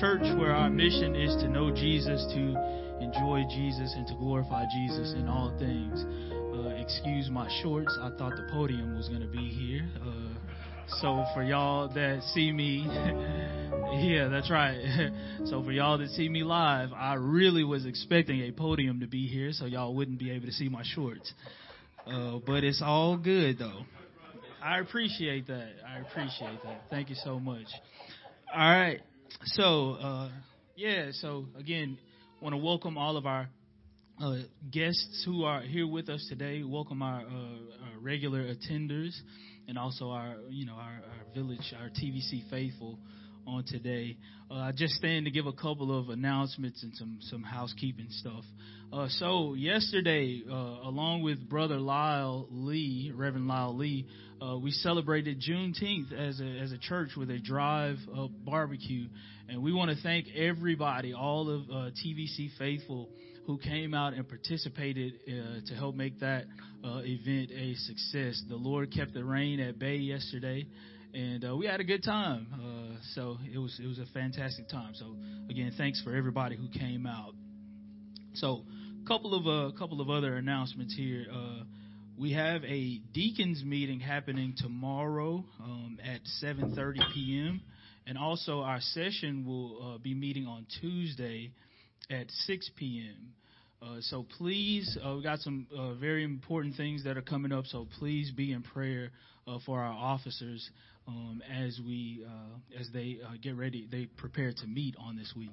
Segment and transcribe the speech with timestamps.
[0.00, 5.14] Church, where our mission is to know Jesus, to enjoy Jesus, and to glorify Jesus
[5.14, 6.04] in all things.
[6.54, 7.96] Uh, excuse my shorts.
[8.02, 9.88] I thought the podium was going to be here.
[10.02, 10.34] Uh,
[11.00, 12.84] so for y'all that see me,
[14.02, 15.10] yeah, that's right.
[15.46, 19.26] so for y'all that see me live, I really was expecting a podium to be
[19.26, 21.32] here, so y'all wouldn't be able to see my shorts.
[22.06, 23.80] Uh, but it's all good though.
[24.62, 25.70] I appreciate that.
[25.88, 26.82] I appreciate that.
[26.90, 27.66] Thank you so much.
[28.54, 29.00] All right.
[29.44, 30.28] So, uh,
[30.76, 31.98] yeah, so again,
[32.40, 33.48] want to welcome all of our
[34.20, 34.36] uh,
[34.70, 36.62] guests who are here with us today.
[36.62, 39.14] Welcome our, uh, our, regular attenders
[39.68, 42.98] and also our, you know, our, our village, our TVC faithful
[43.46, 44.16] on today.
[44.50, 48.44] Uh, I just stand to give a couple of announcements and some some housekeeping stuff.
[48.92, 54.06] Uh, so yesterday, uh, along with Brother Lyle Lee, Reverend Lyle Lee,
[54.40, 59.06] uh, we celebrated Juneteenth as a as a church with a drive up barbecue,
[59.48, 63.08] and we want to thank everybody, all of uh, TVC faithful
[63.46, 66.44] who came out and participated uh, to help make that
[66.84, 68.42] uh, event a success.
[68.48, 70.66] The Lord kept the rain at bay yesterday,
[71.14, 72.46] and uh, we had a good time.
[72.52, 74.94] Uh, so it was it was a fantastic time.
[74.94, 75.16] So
[75.48, 77.34] again, thanks for everybody who came out.
[78.34, 78.62] So
[79.04, 81.26] a couple of a uh, couple of other announcements here.
[81.32, 81.64] Uh,
[82.18, 87.60] we have a deacons meeting happening tomorrow um, at 7:30 p.m.
[88.06, 91.52] and also our session will uh, be meeting on Tuesday
[92.10, 93.32] at 6 p.m.
[93.82, 97.66] Uh, so please, uh, we got some uh, very important things that are coming up.
[97.66, 99.10] So please be in prayer
[99.46, 100.68] uh, for our officers
[101.06, 105.50] um, as we uh, as they get ready, they prepare to meet on this week.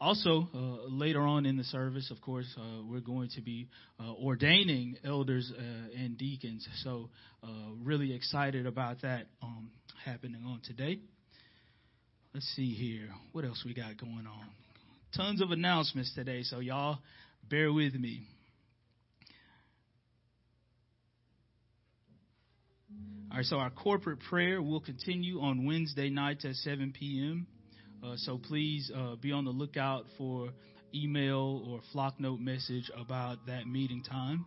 [0.00, 3.68] Also, uh, later on in the service, of course, uh, we're going to be
[4.00, 5.62] uh, ordaining elders uh,
[5.96, 6.66] and deacons.
[6.82, 7.10] So,
[7.42, 7.48] uh,
[7.82, 9.70] really excited about that um,
[10.04, 10.98] happening on today.
[12.34, 13.08] Let's see here.
[13.32, 14.46] What else we got going on?
[15.16, 16.98] Tons of announcements today, so y'all
[17.48, 18.26] bear with me.
[23.30, 27.46] All right, so our corporate prayer will continue on Wednesday nights at 7 p.m.
[28.02, 30.50] Uh, so please uh, be on the lookout for
[30.94, 34.46] email or Flocknote message about that meeting time.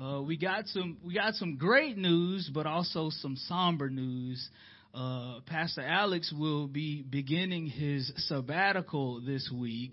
[0.00, 4.48] Uh, we got some we got some great news, but also some somber news.
[4.92, 9.92] Uh, Pastor Alex will be beginning his sabbatical this week,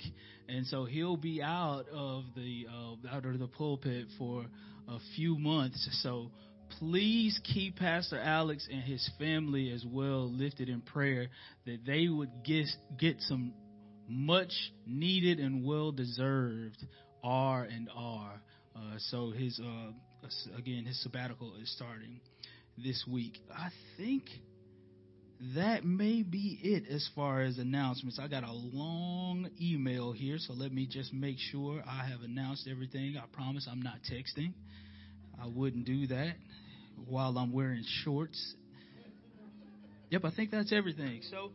[0.49, 4.45] and so he'll be out of the uh, out of the pulpit for
[4.87, 5.87] a few months.
[6.01, 6.31] So
[6.79, 11.27] please keep Pastor Alex and his family as well lifted in prayer
[11.65, 12.65] that they would get,
[12.97, 13.53] get some
[14.07, 14.51] much
[14.85, 16.77] needed and well deserved
[17.23, 18.41] R and R.
[18.75, 22.19] Uh, so his uh, again his sabbatical is starting
[22.77, 23.37] this week.
[23.53, 24.23] I think
[25.55, 28.19] that may be it as far as announcements.
[28.19, 32.67] I got a long email here, so let me just make sure I have announced
[32.69, 33.17] everything.
[33.17, 34.53] I promise I'm not texting.
[35.41, 36.35] I wouldn't do that
[37.07, 38.55] while I'm wearing shorts.
[40.09, 41.21] Yep, I think that's everything.
[41.29, 41.51] So,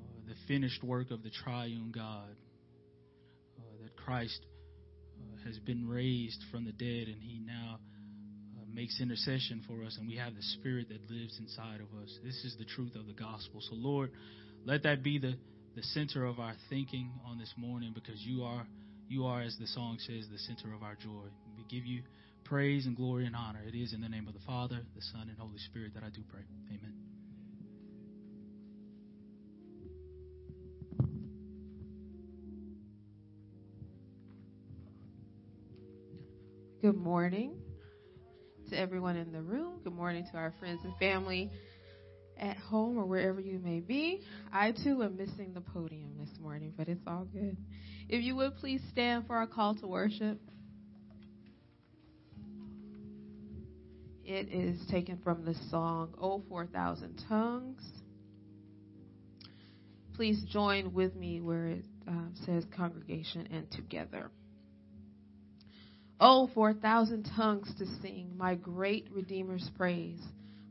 [0.00, 2.34] uh, the finished work of the triune God.
[3.56, 4.40] Uh, that Christ
[5.16, 7.78] uh, has been raised from the dead, and He now
[8.74, 12.18] makes intercession for us, and we have the Spirit that lives inside of us.
[12.22, 13.60] This is the truth of the gospel.
[13.60, 14.10] So, Lord,
[14.64, 15.34] let that be the
[15.76, 18.66] the center of our thinking on this morning, because you are
[19.08, 21.28] you are, as the song says, the center of our joy.
[21.56, 22.02] We give you
[22.44, 23.60] praise and glory and honor.
[23.66, 26.10] It is in the name of the Father, the Son, and Holy Spirit that I
[26.10, 26.42] do pray.
[26.70, 26.94] Amen.
[36.82, 37.69] Good morning
[38.70, 39.80] to everyone in the room.
[39.82, 41.50] Good morning to our friends and family
[42.38, 44.22] at home or wherever you may be.
[44.52, 47.56] I too am missing the podium this morning, but it's all good.
[48.08, 50.40] If you would please stand for our call to worship.
[54.24, 57.82] It is taken from the song Oh for a Thousand Tongues.
[60.14, 64.30] Please join with me where it um, says congregation and together.
[66.22, 70.20] Oh, for a thousand tongues to sing my great Redeemer's praise,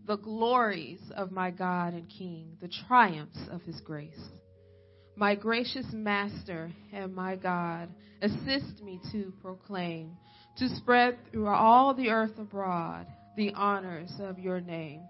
[0.06, 4.30] the glories of my God and King, the triumphs of his grace.
[5.16, 7.90] My gracious Master and my God,
[8.22, 10.16] assist me to proclaim,
[10.58, 15.02] to spread through all the earth abroad the honors of your name.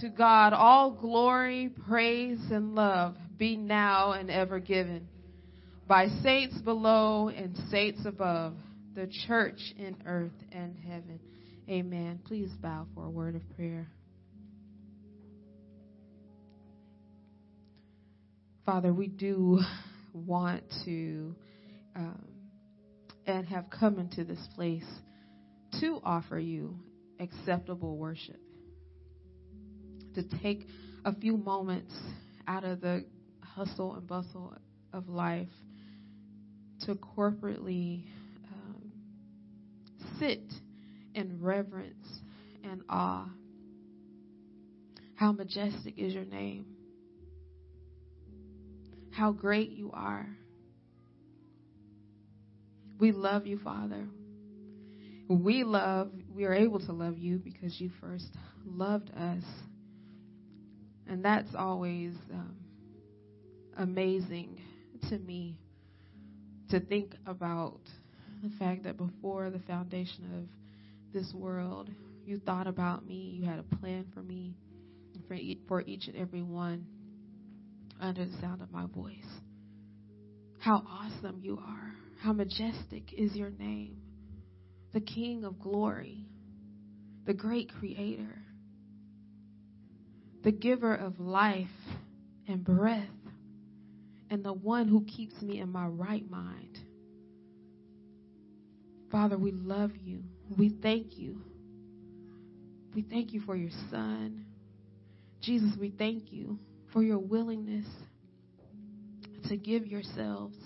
[0.00, 5.06] To God all glory, praise, and love be now and ever given
[5.86, 8.54] by saints below and saints above,
[8.94, 11.18] the church in earth and heaven.
[11.68, 12.20] Amen.
[12.24, 13.88] Please bow for a word of prayer.
[18.64, 19.60] Father, we do
[20.12, 21.34] want to
[21.96, 22.28] um,
[23.26, 24.84] and have come into this place
[25.80, 26.78] to offer you
[27.20, 28.40] acceptable worship.
[30.14, 30.66] To take
[31.04, 31.92] a few moments
[32.46, 33.04] out of the
[33.40, 34.54] hustle and bustle
[34.92, 35.48] of life
[36.82, 38.04] to corporately
[40.26, 40.52] sit
[41.14, 42.20] in reverence
[42.62, 43.28] and awe.
[45.16, 46.74] How majestic is your name
[49.14, 50.26] how great you are.
[52.98, 54.06] We love you, Father.
[55.28, 58.28] We love, we are able to love you because you first
[58.66, 59.44] loved us.
[61.06, 62.56] And that's always um,
[63.78, 64.60] amazing
[65.08, 65.58] to me
[66.70, 67.80] to think about
[68.44, 71.90] the fact that before the foundation of this world,
[72.26, 74.54] you thought about me, you had a plan for me,
[75.26, 75.36] for,
[75.66, 76.86] for each and every one
[78.00, 79.14] under the sound of my voice.
[80.58, 81.94] How awesome you are.
[82.20, 83.96] How majestic is your name.
[84.92, 86.26] The King of glory,
[87.26, 88.42] the great creator,
[90.42, 91.66] the giver of life
[92.46, 93.08] and breath,
[94.30, 96.78] and the one who keeps me in my right mind.
[99.14, 100.24] Father, we love you.
[100.58, 101.40] We thank you.
[102.96, 104.44] We thank you for your son.
[105.40, 106.58] Jesus, we thank you
[106.92, 107.86] for your willingness
[109.48, 110.56] to give yourselves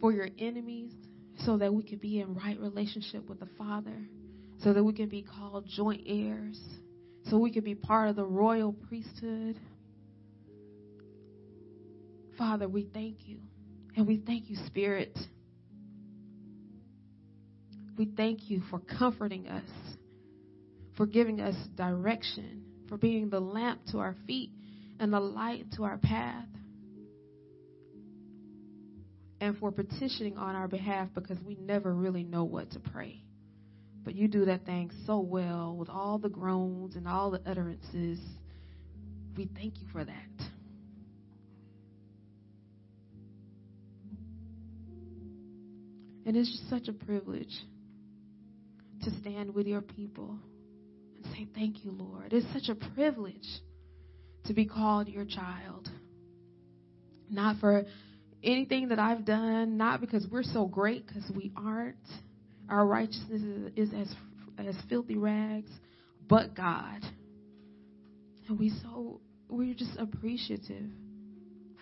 [0.00, 0.92] for your enemies
[1.38, 4.06] so that we can be in right relationship with the Father,
[4.62, 6.60] so that we can be called joint heirs,
[7.28, 9.58] so we can be part of the royal priesthood.
[12.38, 13.40] Father, we thank you.
[13.96, 15.18] And we thank you, Spirit.
[17.96, 19.68] We thank you for comforting us,
[20.96, 24.50] for giving us direction, for being the lamp to our feet
[24.98, 26.46] and the light to our path.
[29.40, 33.22] And for petitioning on our behalf because we never really know what to pray.
[34.02, 38.18] But you do that thing so well with all the groans and all the utterances.
[39.36, 40.14] We thank you for that.
[46.26, 47.54] And it's just such a privilege
[49.04, 50.38] to stand with your people
[51.16, 52.32] and say, Thank you, Lord.
[52.32, 53.46] It's such a privilege
[54.46, 55.88] to be called your child.
[57.30, 57.84] Not for
[58.42, 61.96] anything that I've done, not because we're so great, because we aren't.
[62.68, 64.14] Our righteousness is, is as
[64.58, 65.70] as filthy rags,
[66.28, 67.00] but God.
[68.48, 70.90] And we so we're just appreciative.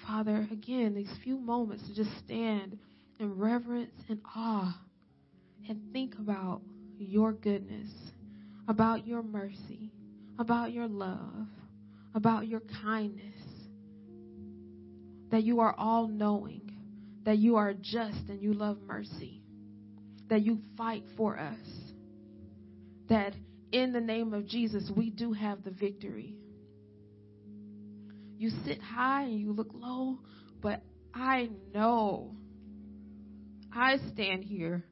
[0.07, 2.79] Father, again, these few moments to just stand
[3.21, 4.76] in reverence and awe
[5.69, 6.62] and think about
[7.02, 7.90] your goodness,
[8.68, 9.92] about your mercy,
[10.38, 11.47] about your love,
[12.14, 13.35] about your kindness,
[15.30, 16.71] that you are all knowing,
[17.25, 19.42] that you are just and you love mercy.
[20.28, 21.59] that you fight for us.
[23.11, 23.35] That
[23.71, 26.35] in the name of Jesus, we do have the victory.
[28.38, 30.21] You sit high and you look low,
[30.62, 30.80] but
[31.14, 32.35] I know,
[33.73, 34.85] I stand here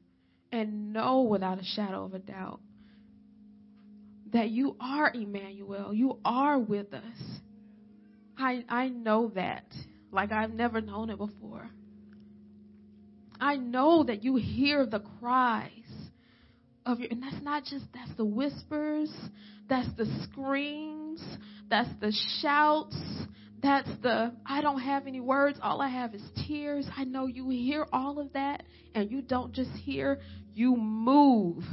[0.51, 2.59] and know without a shadow of a doubt
[4.33, 5.93] that you are Emmanuel.
[5.93, 7.01] You are with us.
[8.37, 9.65] I, I know that
[10.11, 11.69] like I've never known it before.
[13.39, 15.71] I know that you hear the cries
[16.85, 19.11] of your, and that's not just, that's the whispers,
[19.67, 21.21] that's the screams,
[21.69, 22.95] that's the shouts,
[23.61, 26.87] that's the, I don't have any words, all I have is tears.
[26.95, 28.63] I know you hear all of that,
[28.95, 30.19] and you don't just hear,
[30.53, 31.63] you move.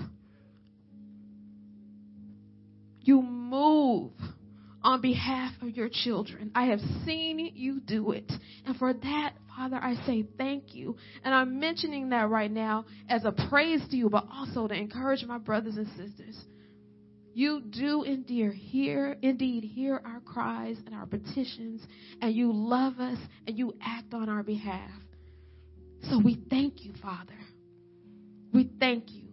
[3.01, 4.13] You move
[4.83, 6.51] on behalf of your children.
[6.55, 8.31] I have seen you do it.
[8.65, 10.97] And for that, Father, I say thank you.
[11.25, 15.25] And I'm mentioning that right now as a praise to you, but also to encourage
[15.25, 16.37] my brothers and sisters.
[17.39, 21.81] You do indeed hear, indeed hear our cries and our petitions,
[22.21, 24.91] and you love us and you act on our behalf.
[26.11, 27.39] So we thank you, Father.
[28.53, 29.29] We thank you.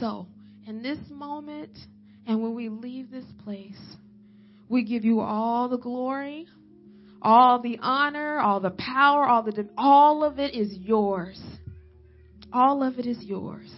[0.00, 0.26] So,
[0.66, 1.76] in this moment,
[2.26, 3.76] and when we leave this place,
[4.70, 6.46] we give you all the glory,
[7.20, 11.38] all the honor, all the power, all the all of it is yours.
[12.54, 13.68] All of it is yours.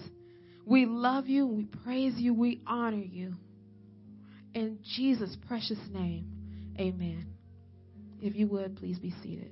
[0.70, 3.34] We love you, we praise you, we honor you.
[4.54, 6.26] In Jesus' precious name,
[6.78, 7.26] amen.
[8.22, 9.50] If you would, please be seated.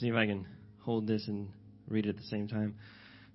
[0.00, 0.46] See if I can
[0.80, 1.48] hold this and
[1.86, 2.74] read it at the same time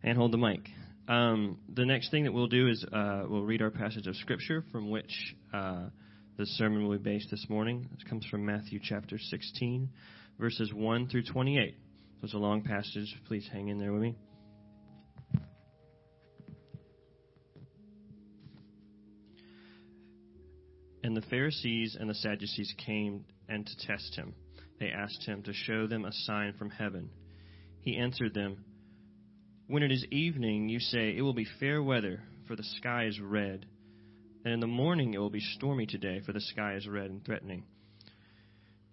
[0.03, 0.67] and hold the mic.
[1.07, 4.63] Um, the next thing that we'll do is uh, we'll read our passage of Scripture
[4.72, 5.86] from which uh,
[6.38, 7.88] the sermon will be based this morning.
[7.93, 9.89] It comes from Matthew chapter 16,
[10.39, 11.75] verses 1 through 28.
[12.19, 13.15] So it's a long passage.
[13.27, 14.15] Please hang in there with me.
[21.03, 24.33] And the Pharisees and the Sadducees came and to test him
[24.79, 27.09] they asked him to show them a sign from heaven.
[27.81, 28.66] He answered them,
[29.68, 33.20] When it is evening, you say, It will be fair weather, for the sky is
[33.20, 33.66] red.
[34.44, 37.24] And in the morning it will be stormy today, for the sky is red and
[37.24, 37.64] threatening.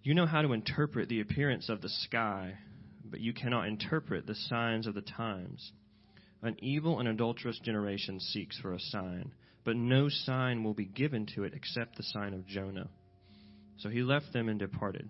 [0.03, 2.55] You know how to interpret the appearance of the sky,
[3.05, 5.73] but you cannot interpret the signs of the times.
[6.43, 9.33] An evil and adulterous generation seeks for a sign,
[9.65, 12.89] but no sign will be given to it except the sign of Jonah.
[13.79, 15.09] So he left them and departed.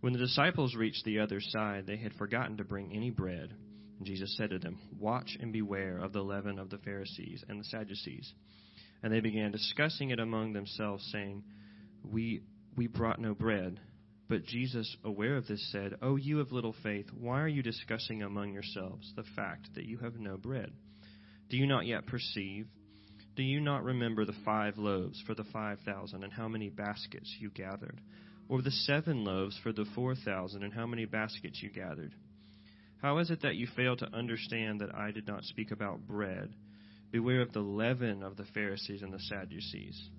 [0.00, 3.54] When the disciples reached the other side, they had forgotten to bring any bread.
[3.98, 7.58] And Jesus said to them, Watch and beware of the leaven of the Pharisees and
[7.58, 8.32] the Sadducees.
[9.02, 11.42] And they began discussing it among themselves, saying,
[12.04, 12.42] We,
[12.76, 13.80] we brought no bread.
[14.28, 18.22] But Jesus, aware of this, said, O you of little faith, why are you discussing
[18.22, 20.72] among yourselves the fact that you have no bread?
[21.48, 22.66] Do you not yet perceive?
[23.36, 27.32] Do you not remember the five loaves for the five thousand, and how many baskets
[27.38, 28.00] you gathered?
[28.48, 32.14] Or the seven loaves for the four thousand, and how many baskets you gathered?
[33.02, 36.54] How is it that you fail to understand that I did not speak about bread?
[37.10, 40.10] Beware of the leaven of the Pharisees and the Sadducees.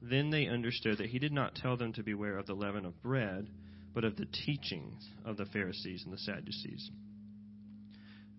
[0.00, 3.00] Then they understood that he did not tell them to beware of the leaven of
[3.02, 3.48] bread,
[3.94, 6.90] but of the teachings of the Pharisees and the Sadducees.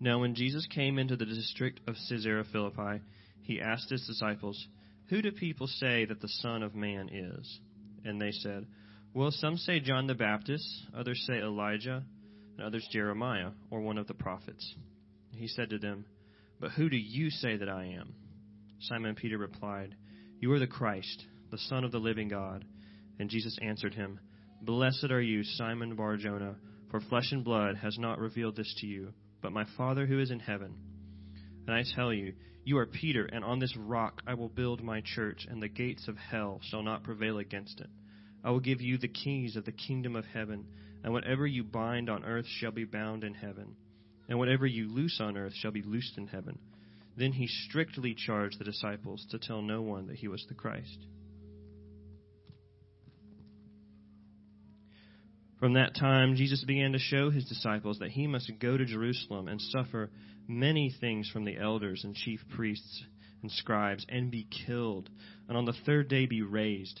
[0.00, 3.00] Now, when Jesus came into the district of Caesarea Philippi,
[3.42, 4.66] he asked his disciples,
[5.08, 7.60] Who do people say that the Son of Man is?
[8.04, 8.66] And they said,
[9.14, 12.02] well, some say John the Baptist, others say Elijah,
[12.56, 14.74] and others Jeremiah, or one of the prophets.
[15.30, 16.04] He said to them,
[16.60, 18.14] But who do you say that I am?
[18.80, 19.94] Simon Peter replied,
[20.40, 22.64] You are the Christ, the Son of the living God.
[23.20, 24.18] And Jesus answered him,
[24.60, 26.56] Blessed are you, Simon Bar Jonah,
[26.90, 30.30] for flesh and blood has not revealed this to you, but my Father who is
[30.30, 30.74] in heaven.
[31.66, 35.02] And I tell you, you are Peter, and on this rock I will build my
[35.14, 37.90] church, and the gates of hell shall not prevail against it.
[38.44, 40.66] I will give you the keys of the kingdom of heaven,
[41.02, 43.74] and whatever you bind on earth shall be bound in heaven,
[44.28, 46.58] and whatever you loose on earth shall be loosed in heaven.
[47.16, 51.06] Then he strictly charged the disciples to tell no one that he was the Christ.
[55.58, 59.48] From that time, Jesus began to show his disciples that he must go to Jerusalem
[59.48, 60.10] and suffer
[60.46, 63.04] many things from the elders and chief priests
[63.40, 65.08] and scribes and be killed,
[65.48, 67.00] and on the third day be raised.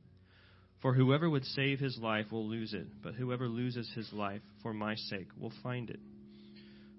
[0.81, 4.73] For whoever would save his life will lose it, but whoever loses his life for
[4.73, 5.99] my sake will find it.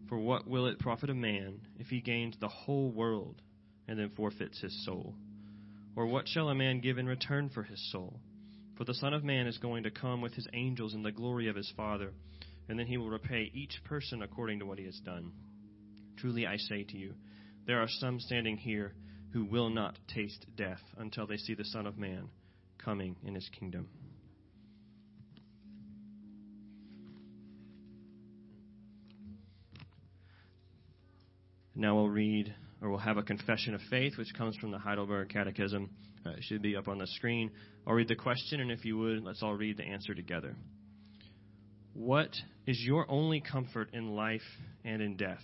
[0.09, 3.43] For what will it profit a man if he gains the whole world
[3.89, 5.15] and then forfeits his soul?
[5.97, 8.21] Or what shall a man give in return for his soul?
[8.77, 11.49] For the Son of Man is going to come with his angels in the glory
[11.49, 12.13] of his Father,
[12.69, 15.33] and then he will repay each person according to what he has done.
[16.17, 17.15] Truly I say to you,
[17.67, 18.95] there are some standing here
[19.33, 22.29] who will not taste death until they see the Son of Man
[22.85, 23.89] coming in his kingdom.
[31.75, 35.31] Now we'll read, or we'll have a confession of faith, which comes from the Heidelberg
[35.31, 35.89] Catechism.
[36.25, 37.51] Uh, it should be up on the screen.
[37.87, 40.55] I'll read the question, and if you would, let's all read the answer together.
[41.95, 42.31] What
[42.67, 44.41] is your only comfort in life
[44.85, 45.43] and in death?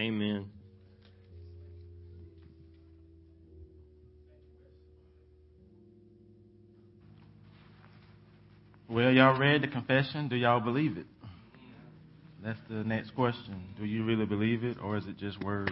[0.00, 0.46] Amen.
[8.88, 10.28] Well, y'all read the confession.
[10.28, 11.04] Do y'all believe it?
[12.42, 13.74] That's the next question.
[13.78, 15.70] Do you really believe it, or is it just words?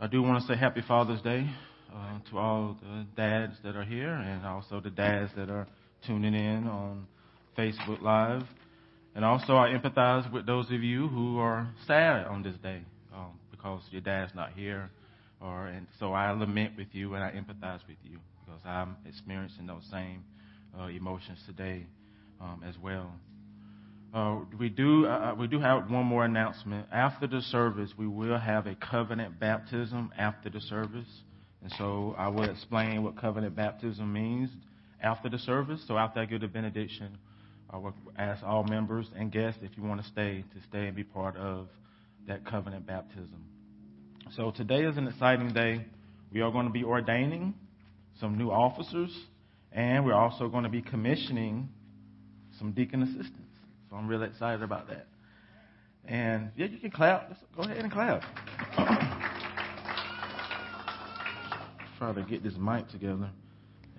[0.00, 1.46] I do want to say Happy Father's Day
[1.94, 5.66] uh, to all the dads that are here and also the dads that are
[6.06, 7.06] tuning in on
[7.58, 8.44] Facebook Live.
[9.16, 12.82] And also, I empathize with those of you who are sad on this day
[13.14, 14.90] um, because your dad's not here.
[15.40, 19.66] Or, and so I lament with you and I empathize with you because I'm experiencing
[19.66, 20.22] those same
[20.78, 21.86] uh, emotions today
[22.42, 23.10] um, as well.
[24.12, 26.86] Uh, we do uh, uh, we do have one more announcement.
[26.92, 31.08] After the service, we will have a covenant baptism after the service,
[31.62, 34.50] and so I will explain what covenant baptism means
[35.02, 35.82] after the service.
[35.88, 37.18] So after I give the benediction,
[37.70, 40.96] I will ask all members and guests if you want to stay, to stay and
[40.96, 41.68] be part of
[42.28, 43.44] that covenant baptism.
[44.36, 45.84] So today is an exciting day.
[46.32, 47.54] We are going to be ordaining
[48.20, 49.10] some new officers,
[49.72, 51.68] and we're also going to be commissioning
[52.58, 53.40] some deacon assistants.
[53.90, 55.06] So I'm really excited about that.
[56.04, 57.28] And yeah, you can clap.
[57.28, 58.22] Let's go ahead and clap.
[61.98, 63.30] Try to get this mic together.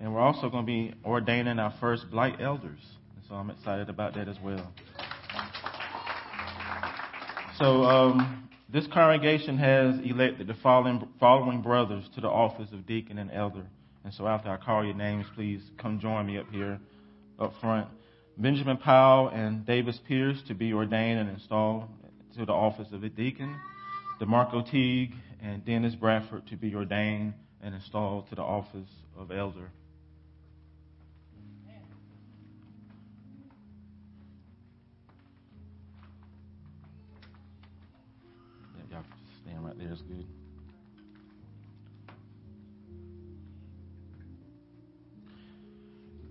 [0.00, 2.80] And we're also going to be ordaining our first blight elders.
[3.28, 4.72] So I'm excited about that as well.
[7.58, 13.18] So um, this congregation has elected the following, following brothers to the office of deacon
[13.18, 13.66] and elder.
[14.04, 16.80] And so after I call your names, please come join me up here
[17.38, 17.88] up front.
[18.38, 21.84] Benjamin Powell and Davis Pierce to be ordained and installed
[22.38, 23.54] to the office of a deacon.
[24.22, 25.12] DeMarco Teague
[25.42, 28.88] and Dennis Bradford to be ordained and installed to the office
[29.18, 29.70] of elder.
[39.96, 40.26] Good.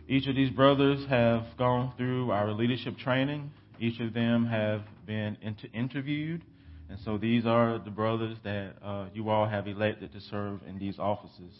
[0.09, 3.51] Each of these brothers have gone through our leadership training.
[3.79, 6.43] Each of them have been inter- interviewed.
[6.89, 10.79] And so these are the brothers that uh, you all have elected to serve in
[10.79, 11.53] these offices.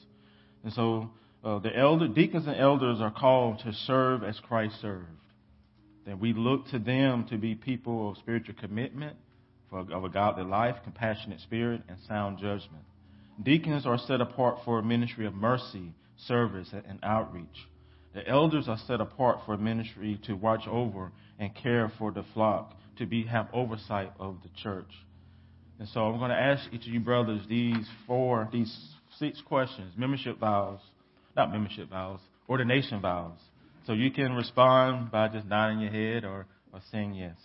[0.64, 1.10] And so
[1.44, 5.08] uh, the elder, deacons and elders are called to serve as Christ served.
[6.06, 9.18] That we look to them to be people of spiritual commitment,
[9.69, 12.84] for, of a godly life, compassionate spirit, and sound judgment.
[13.41, 15.93] Deacons are set apart for a ministry of mercy,
[16.25, 17.67] service, and outreach.
[18.13, 22.25] The elders are set apart for a ministry to watch over and care for the
[22.34, 24.89] flock, to be have oversight of the church.
[25.80, 28.75] And so I'm going to ask each of you brothers these four, these
[29.19, 30.80] six questions, membership vows.
[31.36, 33.38] not membership vows, ordination vows.
[33.86, 37.38] So you can respond by just nodding your head or, or saying yes.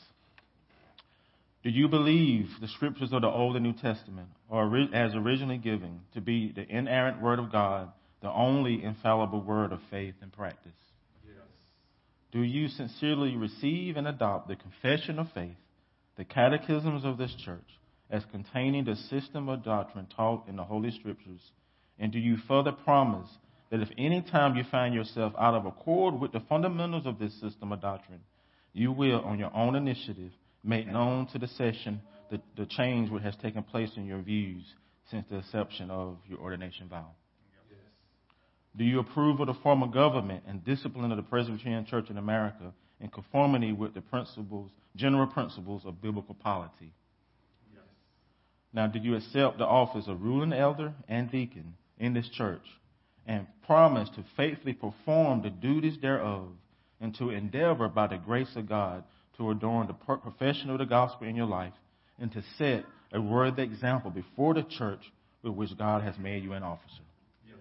[1.63, 6.01] Do you believe the scriptures of the Old and New Testament are as originally given
[6.15, 10.73] to be the inerrant Word of God, the only infallible word of faith and practice?
[11.25, 11.37] Yes.
[12.33, 15.57] Do you sincerely receive and adopt the confession of faith,
[16.17, 17.61] the catechisms of this church,
[18.11, 21.41] as containing the system of doctrine taught in the Holy Scriptures?
[21.97, 23.29] And do you further promise
[23.71, 27.33] that if any time you find yourself out of accord with the fundamentals of this
[27.41, 28.21] system of doctrine,
[28.73, 30.33] you will, on your own initiative,
[30.65, 34.65] make known to the session the, the change which has taken place in your views
[35.11, 37.11] since the inception of your ordination vow?
[37.71, 37.79] Yes.
[38.77, 42.19] Do you approve of the form of government and discipline of the Presbyterian Church in
[42.19, 46.95] America in conformity with the principles, general principles of biblical polity?
[47.73, 47.83] Yes.
[48.73, 52.65] Now, do you accept the office of ruling elder and deacon in this church
[53.27, 56.49] and promise to faithfully perform the duties thereof
[57.01, 59.05] and to endeavor by the grace of God
[59.37, 61.73] to adorn the profession of the gospel in your life
[62.19, 65.01] and to set a worthy example before the church
[65.43, 67.03] with which God has made you an officer?
[67.47, 67.57] Yes.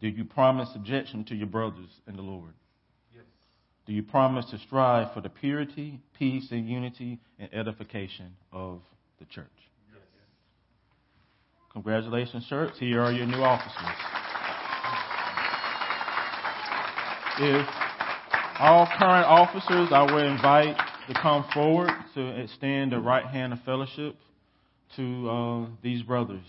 [0.00, 2.52] Do you promise subjection to your brothers in the Lord?
[3.14, 3.24] Yes.
[3.86, 8.80] Do you promise to strive for the purity, peace, and unity and edification of
[9.18, 9.46] the church?
[9.90, 10.02] Yes.
[11.72, 12.74] Congratulations, church.
[12.78, 13.72] Here are your new officers.
[17.38, 17.66] If
[18.58, 20.76] all current officers, I will invite
[21.08, 24.16] to come forward to extend the right hand of fellowship
[24.96, 26.40] to uh, these brothers.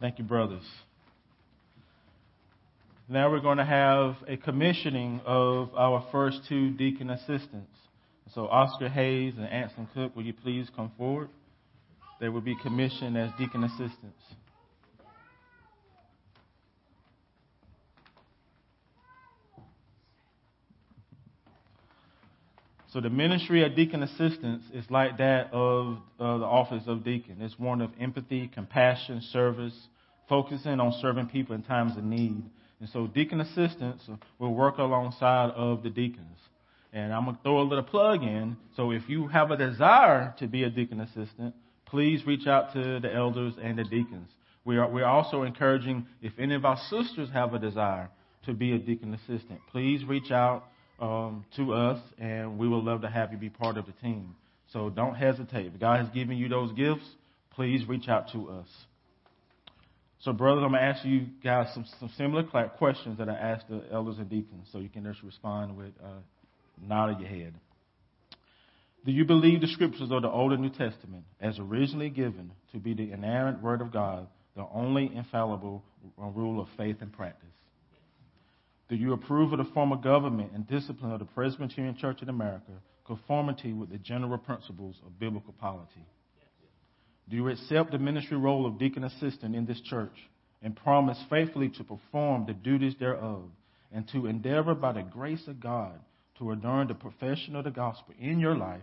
[0.00, 0.62] Thank you, brothers.
[3.08, 7.74] Now we're going to have a commissioning of our first two deacon assistants.
[8.34, 11.30] So Oscar Hayes and Anson Cook, will you please come forward?
[12.20, 14.22] They will be commissioned as deacon assistants.
[22.98, 27.36] So the ministry of deacon assistants is like that of uh, the office of deacon.
[27.38, 29.86] It's one of empathy, compassion, service,
[30.28, 32.42] focusing on serving people in times of need.
[32.80, 34.02] And so deacon assistants
[34.40, 36.38] will work alongside of the deacons.
[36.92, 38.56] And I'm going to throw a little plug in.
[38.74, 41.54] So if you have a desire to be a deacon assistant,
[41.86, 44.28] please reach out to the elders and the deacons.
[44.64, 48.10] We are, we're also encouraging if any of our sisters have a desire
[48.46, 50.64] to be a deacon assistant, please reach out
[50.98, 54.34] um, to us, and we would love to have you be part of the team.
[54.72, 55.66] So don't hesitate.
[55.66, 57.04] If God has given you those gifts,
[57.52, 58.68] please reach out to us.
[60.20, 63.68] So, brothers, I'm going to ask you guys some, some similar questions that I asked
[63.68, 67.54] the elders and deacons, so you can just respond with a nod of your head.
[69.06, 72.78] Do you believe the scriptures of the Old and New Testament as originally given to
[72.78, 75.84] be the inerrant Word of God, the only infallible
[76.16, 77.48] rule of faith and practice?
[78.88, 82.28] Do you approve of the form of government and discipline of the Presbyterian Church in
[82.28, 82.72] America,
[83.04, 86.06] conformity with the general principles of biblical polity?
[87.28, 90.16] Do you accept the ministry role of deacon assistant in this church
[90.62, 93.42] and promise faithfully to perform the duties thereof
[93.92, 96.00] and to endeavor by the grace of God
[96.38, 98.80] to adorn the profession of the gospel in your life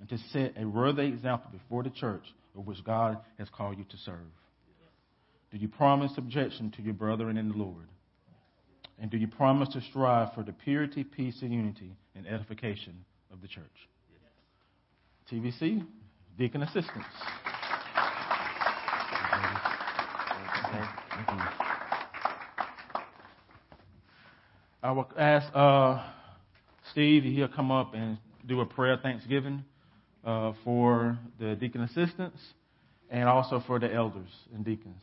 [0.00, 3.84] and to set a worthy example before the church of which God has called you
[3.84, 4.18] to serve?
[5.50, 7.86] Do you promise subjection to your brethren in the Lord?
[8.98, 13.42] And do you promise to strive for the purity, peace, and unity and edification of
[13.42, 13.64] the church?
[15.30, 15.84] TVC,
[16.38, 17.06] deacon assistants.
[24.82, 26.00] I will ask uh,
[26.92, 29.64] Steve he'll come up and do a prayer thanksgiving
[30.24, 32.38] uh, for the deacon assistants
[33.10, 35.02] and also for the elders and deacons.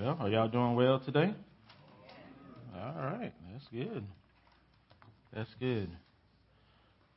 [0.00, 1.34] Well, are y'all doing well today?
[2.72, 4.04] All right, that's good.
[5.34, 5.90] That's good.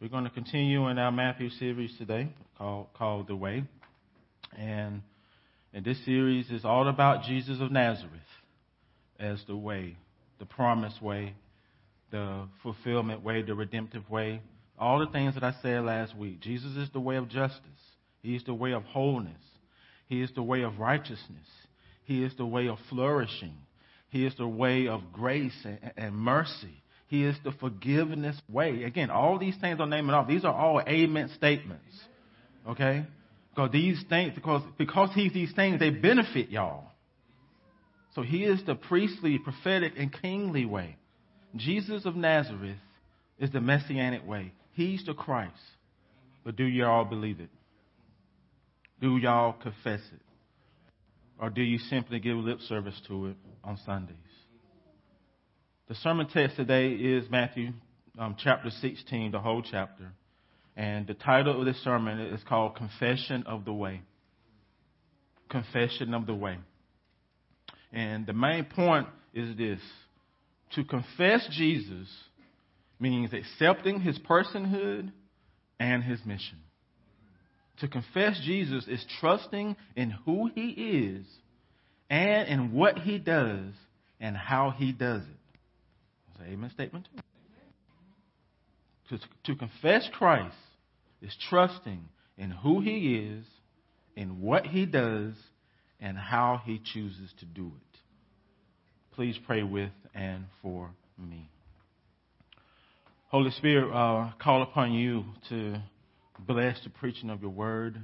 [0.02, 3.66] We're going to continue in our Matthew series today called called The Way.
[4.58, 5.04] And
[5.76, 8.10] and this series is all about Jesus of Nazareth
[9.20, 9.96] as the way,
[10.40, 11.36] the promised way,
[12.10, 14.42] the fulfillment way, the redemptive way,
[14.80, 16.40] all the things that I said last week.
[16.40, 17.62] Jesus is the way of justice.
[18.24, 19.44] He is the way of wholeness.
[20.08, 21.46] He is the way of righteousness.
[22.12, 23.54] He is the way of flourishing.
[24.10, 26.84] He is the way of grace and, and mercy.
[27.08, 28.84] He is the forgiveness way.
[28.84, 31.86] Again, all these things I'm naming off, these are all amen statements.
[32.68, 33.06] Okay?
[33.50, 36.84] Because these things, because, because he's these things, they benefit y'all.
[38.14, 40.98] So he is the priestly, prophetic, and kingly way.
[41.56, 42.76] Jesus of Nazareth
[43.40, 44.52] is the messianic way.
[44.74, 45.56] He's the Christ.
[46.44, 47.52] But do y'all believe it?
[49.00, 50.22] Do y'all confess it?
[51.42, 54.16] Or do you simply give lip service to it on Sundays?
[55.90, 57.72] The sermon text today is Matthew
[58.20, 60.12] um, chapter 16, the whole chapter.
[60.78, 64.02] And the title of this sermon is called Confession of the Way.
[65.50, 66.60] Confession of the Way.
[67.92, 69.80] And the main point is this
[70.76, 72.08] to confess Jesus
[73.00, 75.12] means accepting his personhood
[75.80, 76.60] and his mission.
[77.82, 81.26] To confess Jesus is trusting in who he is
[82.12, 83.74] and in what he does
[84.20, 85.58] and how he does it.
[86.28, 87.08] That's an amen statement
[89.10, 90.56] To, to confess Christ
[91.24, 93.46] is trusting in who he is,
[94.16, 95.34] in what he does,
[96.00, 97.98] and how he chooses to do it.
[99.16, 101.50] Please pray with and for me.
[103.30, 105.82] Holy Spirit, uh, call upon you to
[106.48, 108.02] bless the preaching of your word.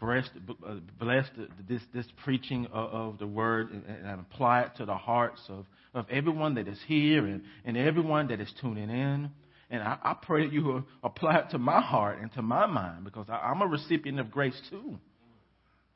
[0.00, 0.28] Bless,
[0.66, 1.26] uh, bless
[1.68, 5.66] this, this preaching of, of the word and, and, apply it to the hearts of,
[5.92, 9.30] of everyone that is here and, and everyone that is tuning in.
[9.70, 13.04] And I, I pray that you apply it to my heart and to my mind
[13.04, 14.98] because I, I'm a recipient of grace too.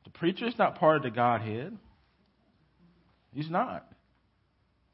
[0.03, 1.77] The preacher is not part of the Godhead.
[3.33, 3.87] He's not.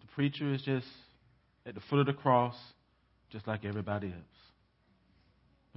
[0.02, 0.88] The preacher is just
[1.66, 2.56] at the foot of the cross,
[3.32, 4.39] just like everybody else.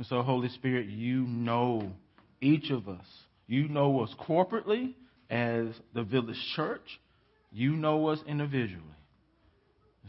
[0.03, 1.93] And so, Holy Spirit, you know
[2.41, 3.07] each of us.
[3.47, 4.95] You know us corporately
[5.31, 7.01] as the village church.
[7.53, 8.83] You know us individually.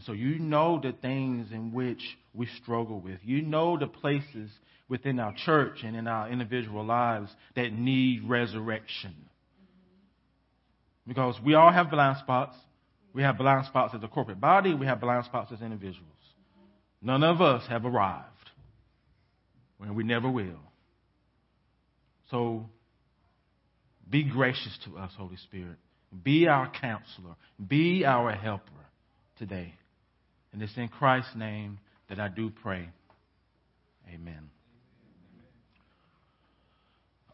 [0.04, 2.02] So you know the things in which
[2.34, 3.20] we struggle with.
[3.22, 4.50] You know the places
[4.88, 9.14] within our church and in our individual lives that need resurrection.
[11.06, 12.56] Because we all have blind spots.
[13.12, 14.74] We have blind spots as a corporate body.
[14.74, 16.10] We have blind spots as individuals.
[17.00, 18.33] None of us have arrived.
[19.80, 20.60] And we never will.
[22.30, 22.66] So
[24.08, 25.76] be gracious to us, Holy Spirit.
[26.22, 27.34] Be our counselor.
[27.66, 28.70] Be our helper
[29.38, 29.74] today.
[30.52, 32.88] And it's in Christ's name that I do pray.
[34.12, 34.50] Amen.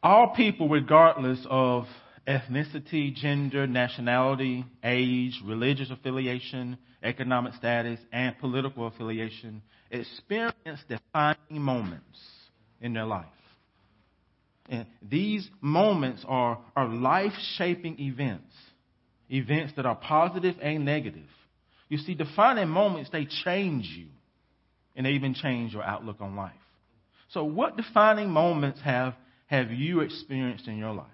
[0.02, 1.84] All people, regardless of
[2.30, 9.60] ethnicity, gender, nationality, age, religious affiliation, economic status, and political affiliation,
[9.90, 12.20] experience defining moments
[12.80, 13.26] in their life.
[14.68, 18.54] And these moments are, are life shaping events,
[19.28, 21.26] events that are positive and negative.
[21.88, 24.06] You see, defining moments, they change you,
[24.94, 26.52] and they even change your outlook on life.
[27.30, 29.14] So, what defining moments have,
[29.46, 31.06] have you experienced in your life?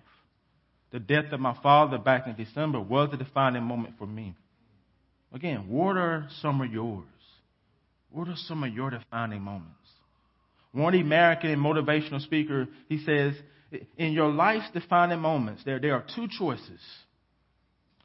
[0.93, 4.34] The death of my father back in December was a defining moment for me.
[5.32, 7.05] Again, what are some of yours?
[8.11, 9.72] What are some of your defining moments?
[10.72, 13.34] One American motivational speaker, he says,
[13.97, 16.80] in your life's defining moments, there, there are two choices.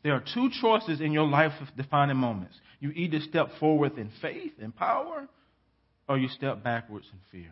[0.04, 2.56] There are two choices in your life defining moments.
[2.80, 5.28] You either step forward in faith and power,
[6.10, 7.52] or you step backwards in fear.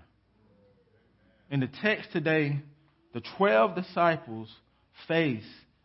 [1.51, 2.61] In the text today,
[3.13, 4.49] the 12 disciples
[5.07, 5.43] face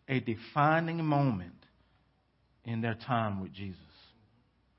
[0.08, 1.52] a defining moment
[2.64, 3.78] in their time with Jesus.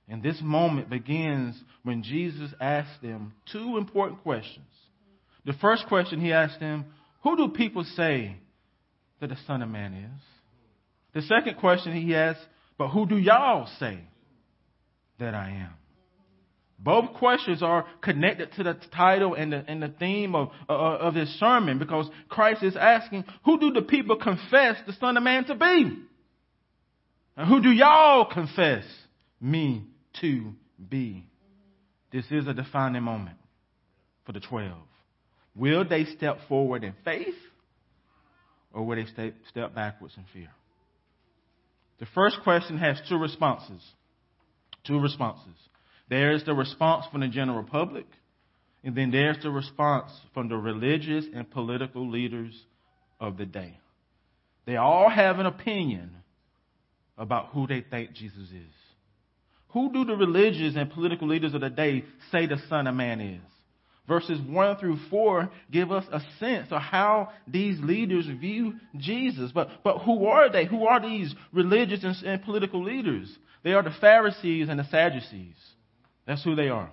[0.07, 4.65] And this moment begins when Jesus asked them two important questions.
[5.45, 6.85] The first question he asked them,
[7.23, 8.35] Who do people say
[9.19, 10.21] that the Son of Man is?
[11.13, 12.41] The second question he asked,
[12.77, 13.99] But who do y'all say
[15.19, 15.73] that I am?
[16.77, 21.13] Both questions are connected to the title and the, and the theme of, uh, of
[21.13, 25.45] this sermon because Christ is asking, Who do the people confess the Son of Man
[25.45, 25.97] to be?
[27.37, 28.83] And who do y'all confess
[29.39, 29.85] me
[30.21, 30.53] to
[30.89, 31.25] be?
[32.11, 33.37] This is a defining moment
[34.25, 34.71] for the 12.
[35.55, 37.35] Will they step forward in faith
[38.73, 40.49] or will they step backwards in fear?
[41.99, 43.81] The first question has two responses.
[44.85, 45.55] Two responses.
[46.09, 48.05] There is the response from the general public,
[48.83, 52.53] and then there's the response from the religious and political leaders
[53.19, 53.79] of the day.
[54.65, 56.11] They all have an opinion
[57.17, 58.73] about who they think Jesus is.
[59.69, 63.19] Who do the religious and political leaders of the day say the Son of Man
[63.19, 63.41] is?
[64.07, 69.51] Verses 1 through 4 give us a sense of how these leaders view Jesus.
[69.51, 70.65] But, but who are they?
[70.65, 73.35] Who are these religious and, and political leaders?
[73.63, 75.55] They are the Pharisees and the Sadducees.
[76.25, 76.91] That's who they are.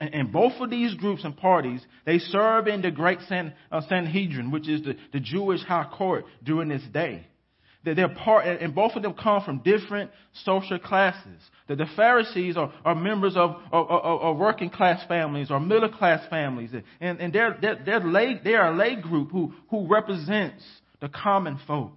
[0.00, 4.68] And, both of these groups and parties, they serve in the great uh, Sanhedrin, which
[4.68, 4.82] is
[5.12, 7.26] the, Jewish high court during this day.
[7.84, 10.10] They're part, and both of them come from different
[10.44, 11.40] social classes.
[11.68, 13.56] The, the Pharisees are, members of,
[14.36, 19.86] working class families or middle class families, and, they're, they're, they're, a lay group who
[19.88, 20.64] represents
[21.00, 21.92] the common folk.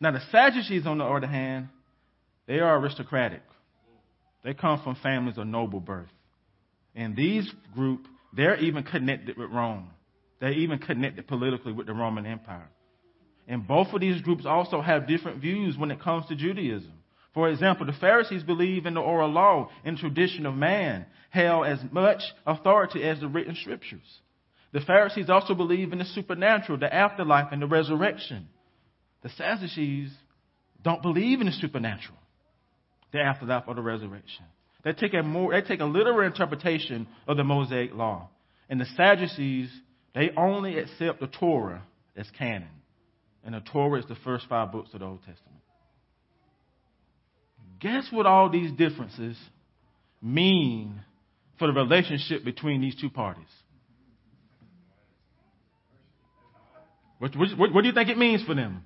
[0.00, 1.68] Now, the Sadducees, on the other hand,
[2.46, 3.42] they are aristocratic.
[4.44, 6.08] They come from families of noble birth.
[6.94, 9.90] And these group, they're even connected with Rome.
[10.40, 12.68] They're even connected politically with the Roman Empire.
[13.46, 16.92] And both of these groups also have different views when it comes to Judaism.
[17.34, 21.78] For example, the Pharisees believe in the oral law and tradition of man held as
[21.90, 24.20] much authority as the written scriptures.
[24.72, 28.48] The Pharisees also believe in the supernatural, the afterlife, and the resurrection.
[29.22, 30.12] The Sadducees
[30.82, 32.17] don't believe in the supernatural,
[33.12, 34.44] the afterlife, or the resurrection.
[34.84, 38.28] They take a more, they take a literal interpretation of the Mosaic law.
[38.68, 39.70] And the Sadducees,
[40.14, 41.82] they only accept the Torah
[42.16, 42.68] as canon.
[43.44, 45.62] And the Torah is the first five books of the Old Testament.
[47.80, 49.36] Guess what all these differences
[50.20, 51.00] mean
[51.58, 53.44] for the relationship between these two parties?
[57.18, 58.84] What, what, what do you think it means for them?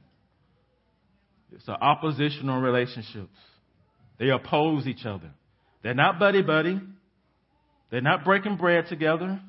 [1.52, 3.36] It's an oppositional relationships.
[4.22, 5.32] They oppose each other.
[5.82, 6.80] They're not buddy buddy.
[7.90, 9.40] They're not breaking bread together.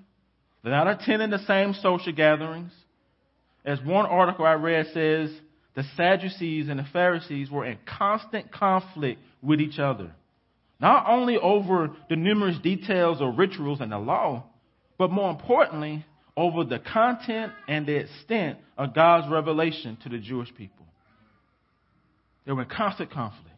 [0.64, 2.72] They're not attending the same social gatherings.
[3.64, 5.30] As one article I read says,
[5.76, 10.12] the Sadducees and the Pharisees were in constant conflict with each other.
[10.80, 14.44] Not only over the numerous details of rituals and the law,
[14.98, 16.04] but more importantly,
[16.36, 20.88] over the content and the extent of God's revelation to the Jewish people.
[22.48, 23.53] They were in constant conflict.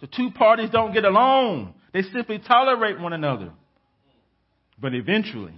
[0.00, 1.74] The two parties don't get along.
[1.92, 3.50] They simply tolerate one another.
[4.78, 5.54] But eventually,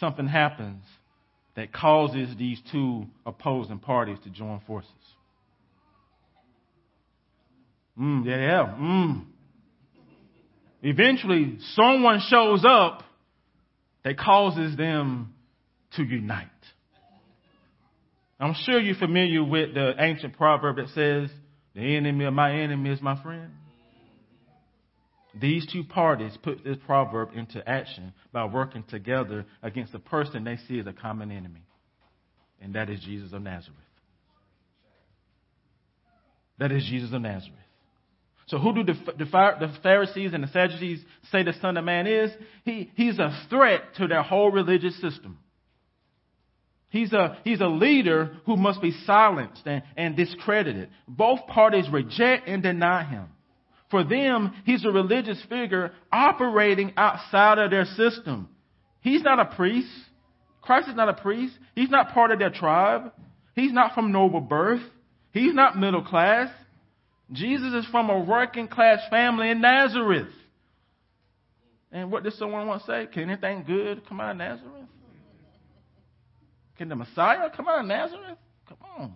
[0.00, 0.84] something happens
[1.54, 4.90] that causes these two opposing parties to join forces.
[7.98, 8.74] Mm, yeah, yeah.
[8.78, 9.24] Mm.
[10.82, 13.02] Eventually, someone shows up
[14.04, 15.34] that causes them
[15.96, 16.46] to unite.
[18.40, 21.30] I'm sure you're familiar with the ancient proverb that says,
[21.74, 23.50] the enemy of my enemy is my friend.
[25.40, 30.56] These two parties put this proverb into action by working together against the person they
[30.68, 31.62] see as a common enemy,
[32.60, 33.76] and that is Jesus of Nazareth.
[36.58, 37.54] That is Jesus of Nazareth.
[38.46, 42.06] So, who do the, the, the Pharisees and the Sadducees say the Son of Man
[42.06, 42.30] is?
[42.64, 45.38] He, he's a threat to their whole religious system.
[46.90, 50.88] He's a, he's a leader who must be silenced and, and discredited.
[51.06, 53.26] Both parties reject and deny him.
[53.90, 58.48] For them, he's a religious figure operating outside of their system.
[59.00, 59.88] He's not a priest.
[60.62, 61.54] Christ is not a priest.
[61.74, 63.12] He's not part of their tribe.
[63.54, 64.82] He's not from noble birth.
[65.32, 66.50] He's not middle class.
[67.32, 70.28] Jesus is from a working class family in Nazareth.
[71.92, 73.06] And what does someone want to say?
[73.12, 74.77] Can anything good come out of Nazareth?
[76.78, 78.38] Can the Messiah come out of Nazareth?
[78.68, 79.14] Come on.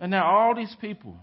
[0.00, 1.16] And now all these people,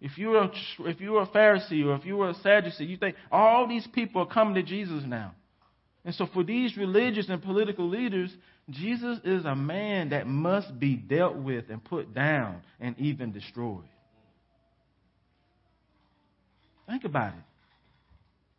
[0.00, 3.14] if you were if you're a Pharisee or if you were a Sadducee, you think
[3.30, 5.32] all these people are coming to Jesus now.
[6.04, 8.30] And so for these religious and political leaders,
[8.70, 13.84] Jesus is a man that must be dealt with and put down and even destroyed.
[16.88, 17.44] Think about it.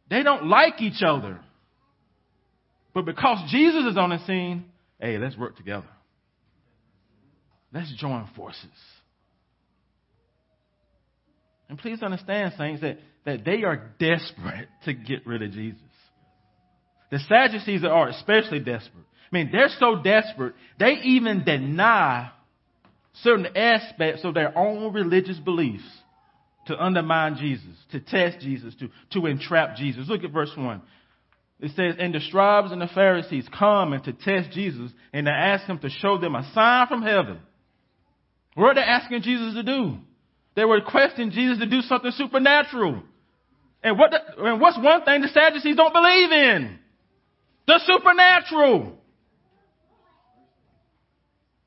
[0.09, 1.39] They don't like each other.
[2.97, 4.65] But because Jesus is on the scene,
[4.99, 5.85] hey, let's work together.
[7.71, 8.65] Let's join forces.
[11.69, 15.79] And please understand, saints, that, that they are desperate to get rid of Jesus.
[17.11, 19.05] The Sadducees are especially desperate.
[19.31, 22.31] I mean, they're so desperate, they even deny
[23.21, 25.87] certain aspects of their own religious beliefs
[26.65, 30.07] to undermine Jesus, to test Jesus, to, to entrap Jesus.
[30.09, 30.81] Look at verse 1.
[31.59, 35.31] It says, and the scribes and the Pharisees come and to test Jesus and to
[35.31, 37.39] ask him to show them a sign from heaven.
[38.53, 39.97] What are they asking Jesus to do?
[40.55, 43.03] They were requesting Jesus to do something supernatural.
[43.83, 46.79] And what the, and what's one thing the Sadducees don't believe in?
[47.67, 48.93] The supernatural.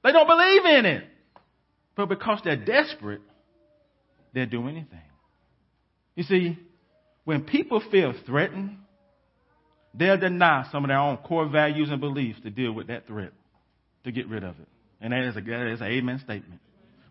[0.03, 1.05] They don't believe in it.
[1.97, 3.20] But because they're desperate,
[4.32, 4.99] they'll do anything.
[6.16, 6.59] You see,
[7.24, 8.78] when people feel threatened,
[9.95, 13.32] they'll deny some of their own core values and beliefs to deal with that threat,
[14.05, 14.68] to get rid of it.
[15.01, 16.61] And that is, a, that is an amen statement.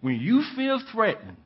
[0.01, 1.37] When you feel threatened,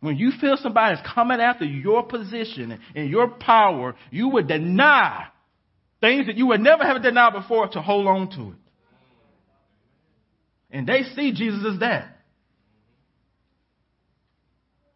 [0.00, 5.26] when you feel somebody's coming after your position and your power, you would deny
[6.00, 8.58] things that you would never have denied before to hold on to it.
[10.70, 12.18] And they see Jesus as that.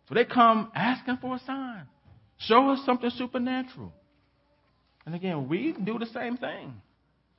[0.08, 1.86] So they come asking for a sign.
[2.38, 3.92] Show us something supernatural.
[5.04, 6.74] And again, we do the same thing.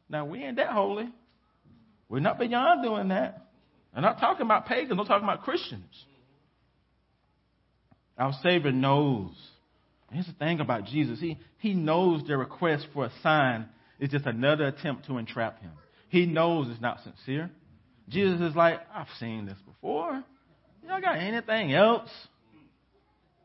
[0.09, 1.09] Now, we ain't that holy.
[2.09, 3.47] We're not beyond doing that.
[3.95, 6.05] I'm not talking about pagans, I'm talking about Christians.
[8.17, 9.31] Our Savior knows.
[10.11, 11.19] Here's the thing about Jesus.
[11.19, 13.67] He, he knows their request for a sign
[13.99, 15.71] is just another attempt to entrap him.
[16.09, 17.49] He knows it's not sincere.
[18.09, 20.23] Jesus is like, I've seen this before.
[20.87, 22.09] Y'all got anything else?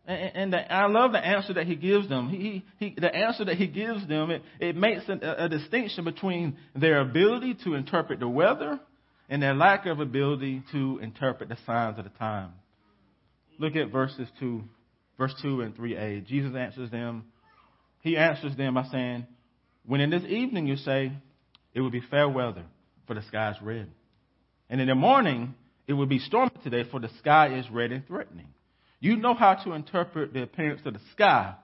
[0.08, 2.30] And, and the, I love the answer that he gives them.
[2.30, 6.56] He, he, the answer that he gives them, it, it makes a, a distinction between
[6.74, 8.80] their ability to interpret the weather
[9.28, 12.52] and their lack of ability to interpret the signs of the time.
[13.58, 14.62] Look at verses 2,
[15.18, 16.26] verse 2 and 3a.
[16.26, 17.24] Jesus answers them.
[18.00, 19.26] He answers them by saying,
[19.84, 21.12] When in this evening you say,
[21.74, 22.64] it will be fair weather,
[23.06, 23.88] for the sky is red.
[24.70, 25.54] And in the morning,
[25.86, 28.48] it will be stormy today, for the sky is red and threatening.
[29.00, 31.54] You know how to interpret the appearance of the sky,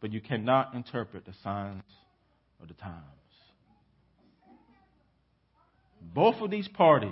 [0.00, 1.84] but you cannot interpret the signs
[2.60, 3.02] of the times.
[6.00, 7.10] Both of these parties,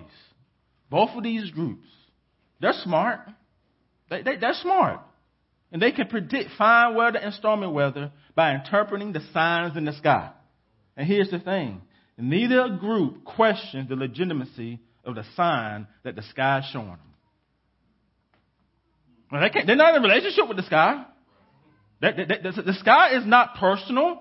[0.91, 1.87] both of these groups,
[2.61, 3.21] they're smart.
[4.11, 5.01] They, they, they're smart.
[5.73, 9.93] And they can predict fine weather and stormy weather by interpreting the signs in the
[9.93, 10.31] sky.
[10.97, 11.83] And here's the thing
[12.17, 17.14] neither group questions the legitimacy of the sign that the sky is showing them.
[19.31, 21.05] Well, they can't, they're not in a relationship with the sky.
[22.01, 24.21] the, the sky is not personal.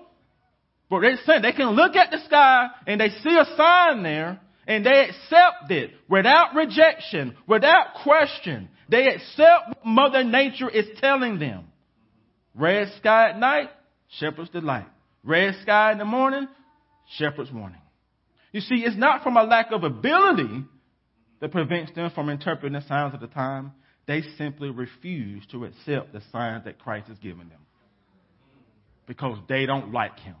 [0.90, 4.40] But they're saying they can look at the sky and they see a sign there
[4.66, 8.68] and they accept it without rejection, without question.
[8.88, 11.64] They accept what Mother Nature is telling them.
[12.54, 13.70] Red sky at night,
[14.18, 14.86] shepherd's delight.
[15.24, 16.46] Red sky in the morning,
[17.16, 17.80] shepherd's warning.
[18.52, 20.64] You see, it's not from a lack of ability
[21.40, 23.72] that prevents them from interpreting the signs of the time.
[24.06, 27.60] They simply refuse to accept the signs that Christ has given them
[29.06, 30.36] because they don't like him.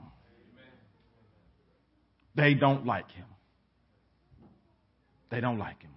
[2.34, 3.26] They don't like him.
[5.30, 5.90] They don't like him.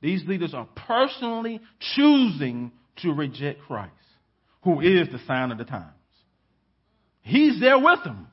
[0.00, 1.60] These leaders are personally
[1.96, 3.92] choosing to reject Christ,
[4.62, 5.92] who is the sign of the times.
[7.22, 8.28] He's there with them.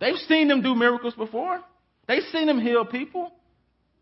[0.00, 1.60] They've seen him do miracles before.
[2.08, 3.30] They've seen him heal people.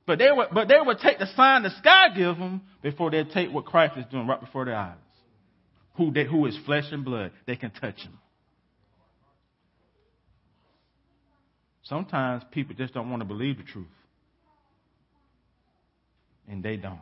[0.08, 3.24] But they would, but they would take the sign the sky gives them before they
[3.24, 4.96] take what Christ is doing right before their eyes.
[5.96, 7.32] Who, they, who is flesh and blood.
[7.46, 8.18] They can touch him.
[11.82, 13.86] Sometimes people just don't want to believe the truth.
[16.48, 17.00] And they don't.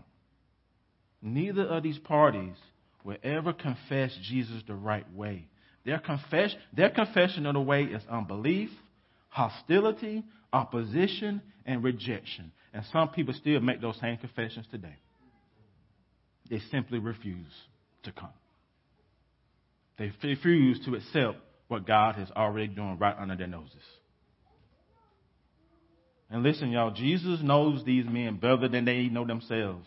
[1.23, 2.57] Neither of these parties
[3.05, 5.47] will ever confess Jesus the right way.
[5.85, 8.71] Their, confess, their confession of the way is unbelief,
[9.29, 12.51] hostility, opposition, and rejection.
[12.77, 14.97] And some people still make those same confessions today.
[16.51, 17.51] They simply refuse
[18.03, 18.29] to come.
[19.99, 23.72] They refuse to accept what God has already done right under their noses.
[26.29, 29.87] And listen, y'all, Jesus knows these men better than they know themselves.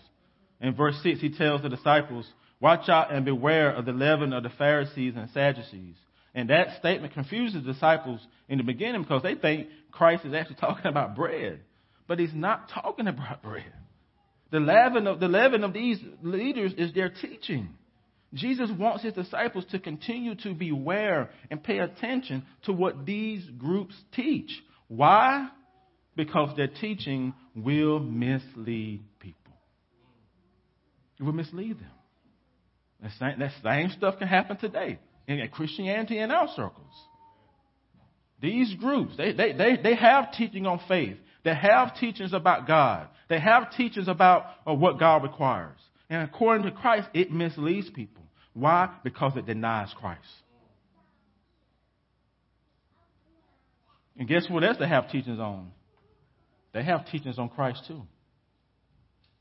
[0.59, 2.27] In verse 6, he tells the disciples,
[2.59, 5.95] Watch out and beware of the leaven of the Pharisees and Sadducees.
[6.33, 10.55] And that statement confuses the disciples in the beginning because they think Christ is actually
[10.59, 11.59] talking about bread.
[12.09, 13.71] But he's not talking about bread.
[14.51, 17.69] The leaven of, the leaven of these leaders is their teaching.
[18.33, 23.95] Jesus wants his disciples to continue to beware and pay attention to what these groups
[24.13, 24.51] teach.
[24.87, 25.49] Why?
[26.15, 29.53] Because their teaching will mislead people.
[31.19, 31.91] It will mislead them.
[33.01, 36.93] That same, that same stuff can happen today in Christianity in our circles.
[38.41, 41.17] These groups, they, they, they, they have teaching on faith.
[41.43, 43.07] They have teachings about God.
[43.29, 45.77] They have teachings about uh, what God requires.
[46.09, 48.23] And according to Christ, it misleads people.
[48.53, 48.93] Why?
[49.03, 50.27] Because it denies Christ.
[54.17, 55.71] And guess what else they have teachings on?
[56.73, 58.01] They have teachings on Christ too.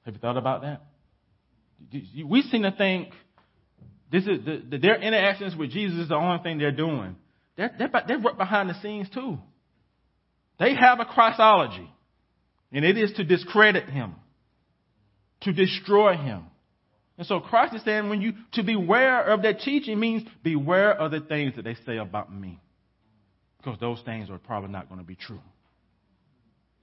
[0.05, 0.83] Have you thought about that?
[2.25, 3.11] We seem to think
[4.11, 7.17] this is the, their interactions with Jesus is the only thing they're doing.
[7.57, 9.39] They're, they're, they're behind the scenes too.
[10.59, 11.89] They have a Christology,
[12.73, 14.15] and it is to discredit him,
[15.43, 16.45] to destroy him.
[17.17, 21.11] And so Christ is saying when you to beware of their teaching means beware of
[21.11, 22.61] the things that they say about me.
[23.59, 25.41] Because those things are probably not going to be true.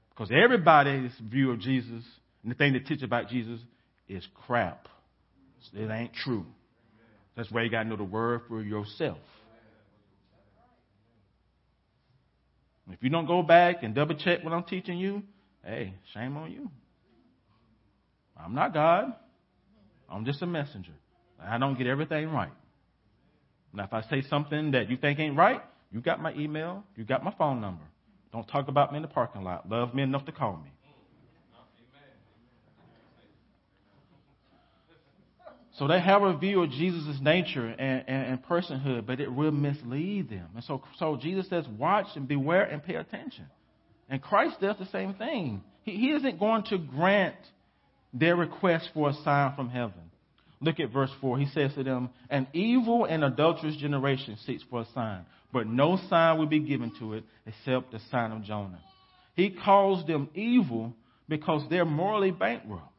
[0.10, 2.04] Because everybody's view of Jesus
[2.44, 3.60] and the thing they teach about Jesus
[4.08, 4.88] is crap.
[5.74, 6.46] It ain't true.
[7.36, 9.18] That's why you got to know the word for yourself.
[12.92, 15.24] If you don't go back and double check what I'm teaching you,
[15.64, 16.70] hey, shame on you.
[18.38, 19.14] I'm not God.
[20.10, 20.92] I'm just a messenger.
[21.42, 22.52] I don't get everything right.
[23.74, 25.62] Now, if I say something that you think ain't right,
[25.92, 27.84] you got my email, you got my phone number.
[28.32, 29.70] Don't talk about me in the parking lot.
[29.70, 30.72] Love me enough to call me.
[35.78, 39.52] So they have a view of Jesus' nature and, and, and, personhood, but it will
[39.52, 40.48] mislead them.
[40.56, 43.46] And so, so Jesus says, watch and beware and pay attention.
[44.10, 45.62] And Christ does the same thing.
[45.84, 47.36] He, he isn't going to grant
[48.14, 50.12] their request for a sign from heaven.
[50.62, 51.40] Look at verse 4.
[51.40, 56.00] He says to them, An evil and adulterous generation seeks for a sign, but no
[56.10, 58.80] sign will be given to it except the sign of Jonah.
[59.36, 60.94] He calls them evil
[61.28, 62.95] because they're morally bankrupt.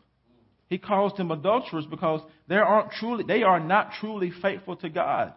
[0.68, 5.32] He calls them adulterers because they aren't truly, they are not truly faithful to God.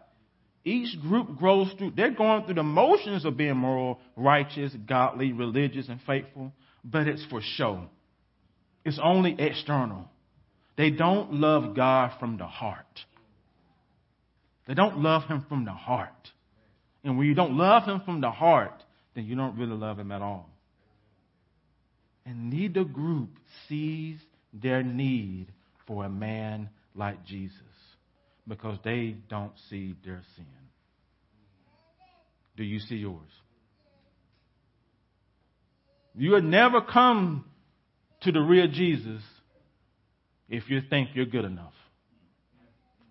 [0.64, 5.88] Each group grows through, they're going through the motions of being moral, righteous, godly, religious,
[5.88, 6.52] and faithful,
[6.84, 7.86] but it's for show.
[8.84, 10.10] It's only external.
[10.78, 12.86] They don't love God from the heart.
[14.68, 16.30] They don't love Him from the heart.
[17.04, 18.84] And when you don't love Him from the heart,
[19.16, 20.50] then you don't really love Him at all.
[22.26, 23.30] And neither group
[23.68, 24.20] sees
[24.54, 25.48] their need
[25.88, 27.54] for a man like Jesus
[28.48, 30.46] because they don't see their sin.
[32.58, 33.30] Do you see yours?
[36.16, 37.46] You would never come
[38.22, 39.22] to the real Jesus
[40.50, 41.74] if you think you're good enough.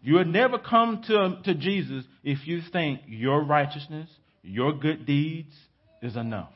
[0.02, 4.08] You would never come to, to Jesus if you think your righteousness,
[4.42, 5.54] your good deeds
[6.02, 6.52] is enough.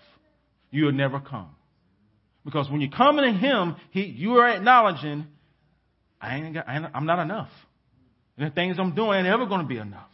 [0.70, 1.50] You would never come.
[2.44, 5.26] Because when you're coming to Him, he, you are acknowledging,
[6.20, 7.50] I ain't got, I ain't, I'm not enough.
[8.36, 10.08] And the things I'm doing ain't ever going to be enough.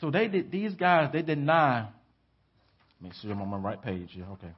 [0.00, 1.88] So they did, these guys, they deny.
[3.00, 4.26] Make sure I'm on my right page here.
[4.32, 4.52] Okay.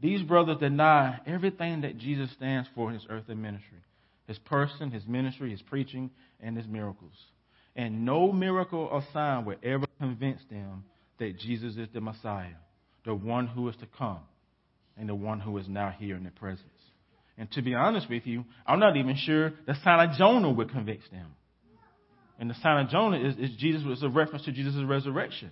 [0.00, 3.78] These brothers deny everything that Jesus stands for in his earthly ministry
[4.30, 7.12] his person, his ministry, his preaching, and his miracles.
[7.74, 10.84] And no miracle or sign will ever convince them
[11.20, 12.56] that Jesus is the Messiah,
[13.04, 14.20] the one who is to come,
[14.98, 16.66] and the one who is now here in the presence.
[17.38, 20.70] And to be honest with you, I'm not even sure the sign of Jonah would
[20.70, 21.28] convince them.
[22.38, 25.50] And the sign of Jonah is, is Jesus was a reference to Jesus' resurrection.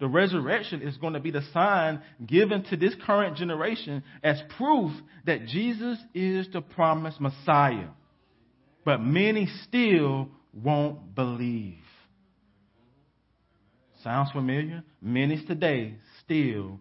[0.00, 4.92] The resurrection is going to be the sign given to this current generation as proof
[5.26, 7.88] that Jesus is the promised Messiah.
[8.84, 11.83] But many still won't believe.
[14.04, 14.84] Sounds familiar?
[15.00, 16.78] Many today still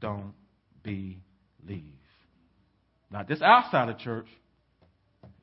[0.00, 0.34] don't
[0.82, 1.20] believe.
[3.12, 4.26] Not just outside the church,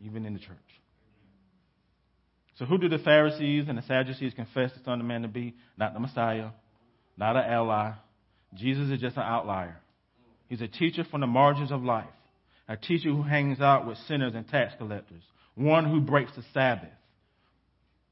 [0.03, 0.57] even in the church.
[2.59, 5.55] So, who do the Pharisees and the Sadducees confess the Son of Man to be?
[5.77, 6.49] Not the Messiah,
[7.17, 7.93] not an ally.
[8.53, 9.79] Jesus is just an outlier.
[10.49, 12.05] He's a teacher from the margins of life,
[12.67, 15.23] a teacher who hangs out with sinners and tax collectors,
[15.55, 16.89] one who breaks the Sabbath,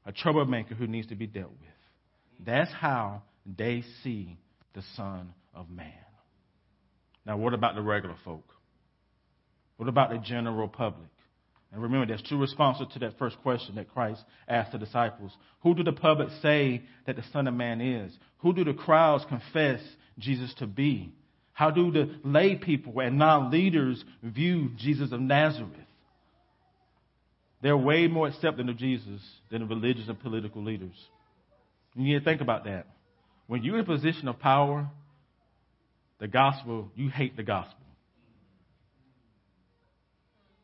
[0.06, 1.79] a troublemaker who needs to be dealt with.
[2.44, 4.38] That's how they see
[4.74, 5.92] the Son of Man.
[7.26, 8.44] Now, what about the regular folk?
[9.76, 11.08] What about the general public?
[11.72, 15.32] And remember, there's two responses to that first question that Christ asked the disciples.
[15.62, 18.12] Who do the public say that the Son of Man is?
[18.38, 19.80] Who do the crowds confess
[20.18, 21.12] Jesus to be?
[21.52, 25.70] How do the lay people and non leaders view Jesus of Nazareth?
[27.62, 29.20] They're way more accepting of Jesus
[29.50, 30.96] than the religious and political leaders.
[31.94, 32.86] You need to think about that.
[33.46, 34.88] When you're in a position of power,
[36.18, 37.76] the gospel, you hate the gospel.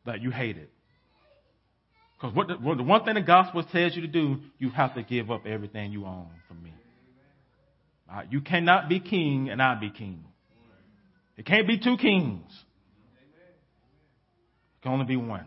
[0.05, 0.69] Like you hate it.
[2.15, 4.95] Because what the, what the one thing the gospel tells you to do, you have
[4.95, 6.73] to give up everything you own for me.
[8.09, 8.27] Right?
[8.31, 10.23] You cannot be king and I be king.
[11.35, 12.49] It can't be two kings.
[14.77, 15.45] It can only be one.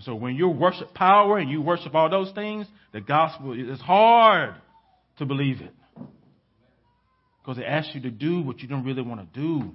[0.00, 4.54] So when you worship power and you worship all those things, the gospel is hard
[5.18, 5.72] to believe it.
[7.40, 9.74] Because it asks you to do what you don't really want to do.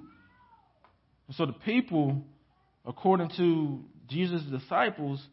[1.26, 2.22] And so the people,
[2.84, 5.24] according to Jesus' disciples,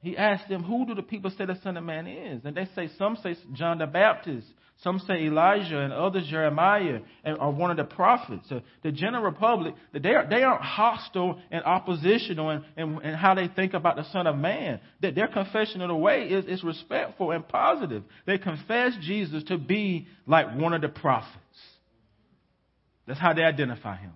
[0.00, 2.44] he asked them, Who do the people say the Son of Man is?
[2.44, 4.46] And they say, Some say John the Baptist,
[4.84, 8.46] some say Elijah, and others Jeremiah, and, or one of the prophets.
[8.50, 13.34] So the general public, they, are, they aren't hostile and oppositional in, in, in, how
[13.34, 14.80] they think about the Son of Man.
[15.00, 18.04] That their confession of the way is, is respectful and positive.
[18.26, 21.32] They confess Jesus to be like one of the prophets.
[23.06, 24.12] That's how they identify him.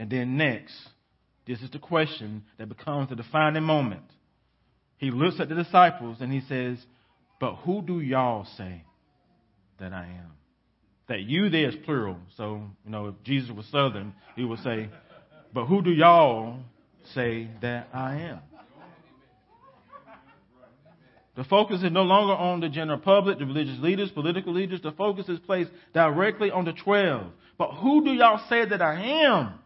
[0.00, 0.74] And then next,
[1.46, 4.02] this is the question that becomes the defining moment.
[4.98, 6.78] He looks at the disciples and he says,
[7.38, 8.82] But who do y'all say
[9.78, 10.32] that I am?
[11.08, 12.16] That you there is plural.
[12.36, 14.88] So, you know, if Jesus was Southern, he would say,
[15.54, 16.58] But who do y'all
[17.14, 18.40] say that I am?
[21.36, 24.80] The focus is no longer on the general public, the religious leaders, political leaders.
[24.82, 27.26] The focus is placed directly on the 12.
[27.58, 29.58] But who do y'all say that I am?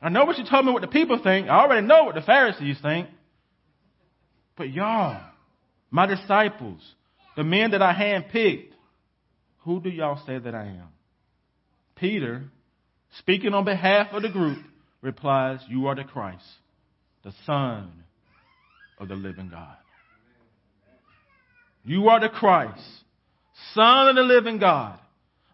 [0.00, 1.48] I know what you told me what the people think.
[1.48, 3.08] I already know what the Pharisees think.
[4.56, 5.20] But y'all,
[5.90, 6.80] my disciples,
[7.36, 8.70] the men that I handpicked,
[9.64, 10.88] who do y'all say that I am?
[11.96, 12.42] Peter,
[13.18, 14.58] speaking on behalf of the group,
[15.00, 16.44] replies, You are the Christ,
[17.22, 17.90] the Son
[18.98, 19.76] of the living God.
[21.84, 22.82] You are the Christ,
[23.74, 24.98] Son of the living God.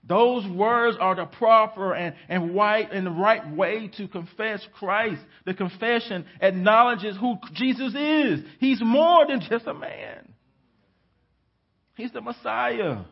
[0.03, 5.21] Those words are the proper and, and right and the right way to confess Christ.
[5.45, 8.41] The confession acknowledges who Jesus is.
[8.59, 10.33] He's more than just a man.
[12.01, 13.03] He's the Messiah.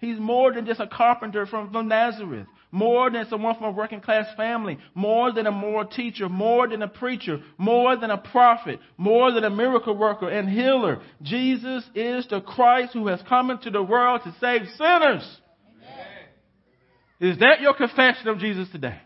[0.00, 2.48] He's more than just a carpenter from, from Nazareth.
[2.72, 4.78] More than someone from a working class family.
[4.94, 6.28] More than a moral teacher.
[6.28, 7.38] More than a preacher.
[7.56, 8.80] More than a prophet.
[8.96, 11.00] More than a miracle worker and healer.
[11.22, 15.40] Jesus is the Christ who has come into the world to save sinners.
[17.20, 18.98] Is that your confession of Jesus today?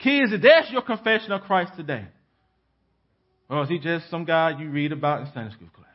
[0.00, 2.06] Kids, is that your confession of Christ today?
[3.48, 5.93] Or is he just some guy you read about in Sunday school class?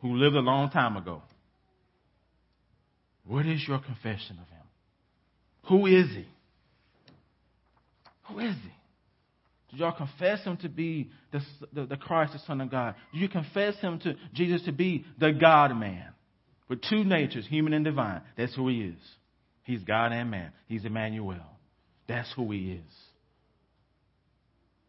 [0.00, 1.22] Who lived a long time ago?
[3.26, 4.66] What is your confession of him?
[5.68, 6.26] Who is he?
[8.28, 8.70] Who is he?
[9.70, 11.40] Did y'all confess him to be the,
[11.72, 12.96] the, the, Christ, the Son of God?
[13.12, 16.08] Did you confess him to Jesus to be the God man
[16.68, 18.22] with two natures, human and divine?
[18.36, 19.00] That's who he is.
[19.62, 20.50] He's God and man.
[20.66, 21.36] He's Emmanuel.
[22.08, 22.92] That's who he is.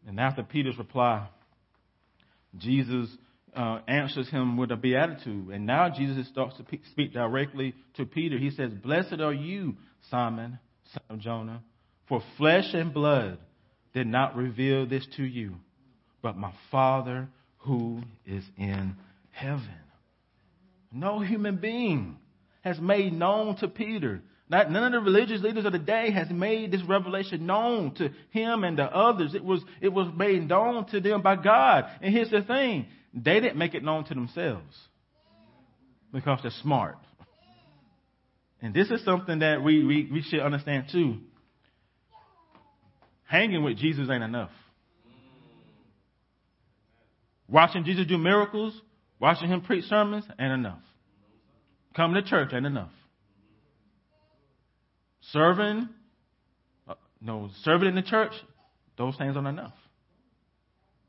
[0.06, 1.28] And after Peter's reply,
[2.58, 3.08] Jesus
[3.54, 5.48] uh, answers him with a beatitude.
[5.48, 8.38] And now Jesus starts to speak directly to Peter.
[8.38, 9.76] He says, Blessed are you,
[10.10, 10.58] Simon,
[10.92, 11.62] son of Jonah,
[12.08, 13.38] for flesh and blood
[13.94, 15.56] did not reveal this to you,
[16.22, 17.28] but my Father
[17.58, 18.96] who is in
[19.30, 19.68] heaven.
[20.90, 22.16] No human being
[22.62, 24.22] has made known to Peter.
[24.48, 28.10] Not, none of the religious leaders of the day has made this revelation known to
[28.30, 29.34] him and the others.
[29.34, 31.86] It was, it was made known to them by God.
[32.02, 32.86] And here's the thing.
[33.14, 34.76] They didn't make it known to themselves
[36.12, 36.96] because they're smart.
[38.60, 41.18] And this is something that we, we, we should understand too
[43.32, 44.50] hanging with Jesus ain't enough.
[47.48, 48.78] Watching Jesus do miracles,
[49.18, 50.82] watching him preach sermons ain't enough.
[51.96, 52.92] Coming to church ain't enough.
[55.32, 55.88] Serving,
[56.86, 58.32] uh, no, serving in the church,
[58.98, 59.72] those things aren't enough.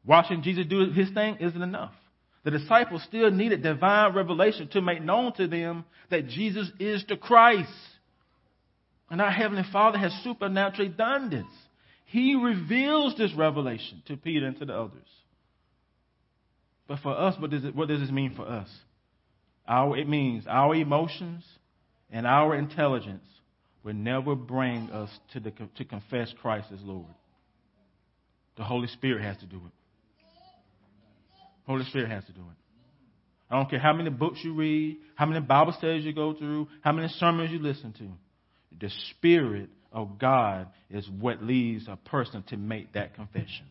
[0.06, 1.94] Watching Jesus do his thing isn't enough.
[2.44, 7.16] The disciples still needed divine revelation to make known to them that Jesus is the
[7.16, 7.72] Christ.
[9.10, 11.46] And our Heavenly Father has supernaturally done this.
[12.06, 15.08] He reveals this revelation to Peter and to the others.
[16.88, 18.70] But for us, what does, it, what does this mean for us?
[19.68, 21.46] Our, it means our emotions
[22.12, 23.24] and our intelligence
[23.84, 27.08] will never bring us to, the, to confess Christ as Lord.
[28.58, 29.72] The Holy Spirit has to do it.
[31.66, 32.58] Holy Spirit has to do it.
[33.50, 36.68] I don't care how many books you read, how many Bible studies you go through,
[36.82, 38.10] how many sermons you listen to.
[38.80, 43.68] The Spirit of God is what leads a person to make that confession.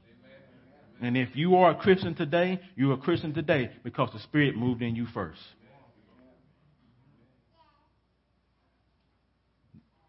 [1.01, 4.83] And if you are a Christian today, you're a Christian today because the Spirit moved
[4.83, 5.41] in you first.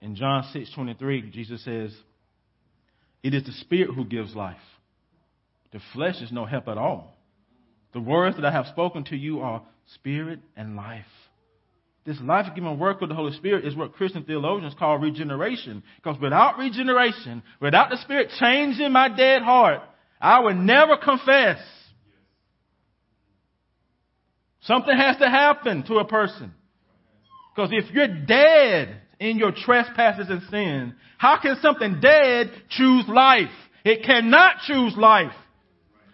[0.01, 1.97] In John 6:23, Jesus says,
[3.23, 4.79] "It is the Spirit who gives life.
[5.71, 7.17] The flesh is no help at all.
[7.93, 11.05] The words that I have spoken to you are spirit and life."
[12.05, 15.83] this life giving work of the Holy Spirit is what Christian theologians call regeneration.
[15.97, 19.81] Because without regeneration, without the Spirit changing my dead heart,
[20.19, 21.59] I would never confess.
[24.61, 26.53] Something has to happen to a person.
[27.55, 33.51] Because if you're dead in your trespasses and sin, how can something dead choose life?
[33.85, 35.33] It cannot choose life.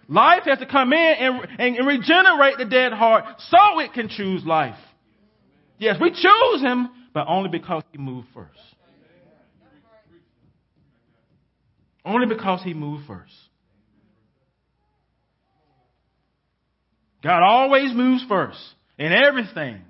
[0.09, 4.09] Life has to come in and, and, and regenerate the dead heart so it can
[4.09, 4.75] choose life.
[5.77, 8.59] Yes, we choose him, but only because he moved first.
[12.03, 13.33] Only because he moved first.
[17.21, 18.59] God always moves first
[18.97, 19.81] in everything.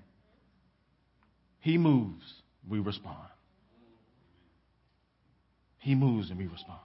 [1.61, 2.25] He moves,
[2.67, 3.17] we respond.
[5.77, 6.79] He moves and we respond.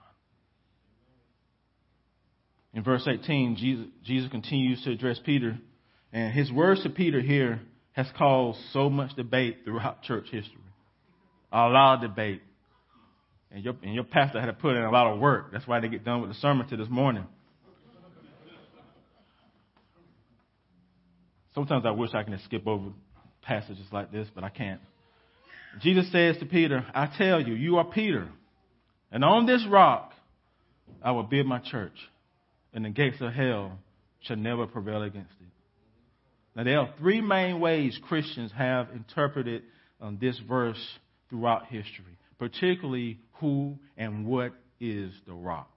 [2.75, 5.57] In verse 18, Jesus, Jesus continues to address Peter,
[6.11, 7.61] and his words to Peter here
[7.93, 10.59] has caused so much debate throughout church history.
[11.53, 12.41] A lot of debate.
[13.49, 15.53] And your, and your pastor had to put in a lot of work.
[15.53, 17.25] That's why they get done with the sermon to this morning.
[21.53, 22.89] Sometimes I wish I can skip over
[23.41, 24.81] passages like this, but I can't.
[25.81, 28.27] Jesus says to Peter, I tell you, you are Peter,
[29.13, 30.11] and on this rock
[31.01, 31.95] I will build my church,
[32.75, 33.79] and the gates of hell
[34.19, 35.47] shall never prevail against it.
[36.55, 39.63] Now, there are three main ways Christians have interpreted
[39.99, 40.77] um, this verse
[41.29, 45.69] throughout history, particularly who and what is the rock.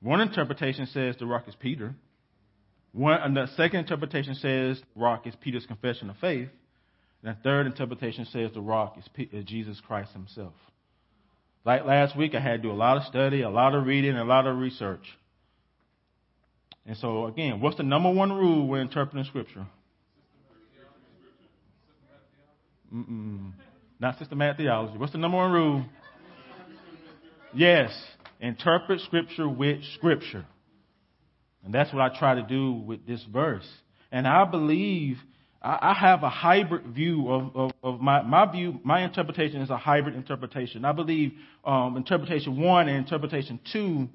[0.00, 1.94] One interpretation says the rock is Peter.
[2.92, 6.48] One, the second interpretation says the rock is Peter's confession of faith.
[7.22, 10.54] And the third interpretation says the rock is, P- is Jesus Christ himself.
[11.64, 14.16] Like last week, I had to do a lot of study, a lot of reading,
[14.16, 15.06] a lot of research.
[16.86, 19.66] And so, again, what's the number one rule when interpreting Scripture?
[22.92, 23.52] Mm-mm.
[24.00, 24.98] Not systematic theology.
[24.98, 25.84] What's the number one rule?
[27.54, 27.92] Yes,
[28.40, 30.44] interpret Scripture with Scripture.
[31.64, 33.68] And that's what I try to do with this verse.
[34.10, 35.18] And I believe
[35.62, 38.80] I, have a hybrid view of, of, of, my, my view.
[38.82, 40.84] My interpretation is a hybrid interpretation.
[40.84, 41.32] I believe
[41.64, 44.08] um, interpretation one and interpretation two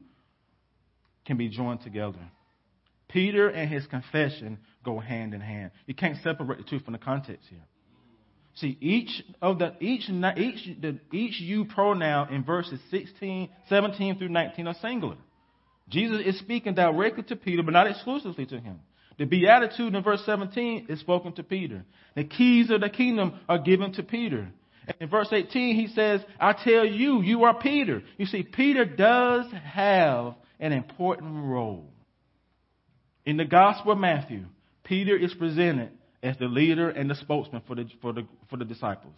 [1.25, 2.19] can be joined together.
[3.09, 5.71] Peter and his confession go hand in hand.
[5.85, 7.63] You can't separate the two from the context here.
[8.55, 14.29] See, each of the each each the, each you pronoun in verses 16, 17 through
[14.29, 15.17] 19 are singular.
[15.89, 18.79] Jesus is speaking directly to Peter, but not exclusively to him.
[19.17, 21.85] The beatitude in verse 17 is spoken to Peter.
[22.15, 24.49] The keys of the kingdom are given to Peter.
[24.87, 28.03] And in verse 18, he says, I tell you, you are Peter.
[28.17, 31.89] You see, Peter does have an important role.
[33.27, 34.45] In the Gospel of Matthew,
[34.85, 35.91] Peter is presented
[36.23, 39.17] as the leader and the spokesman for the, for the, for the disciples.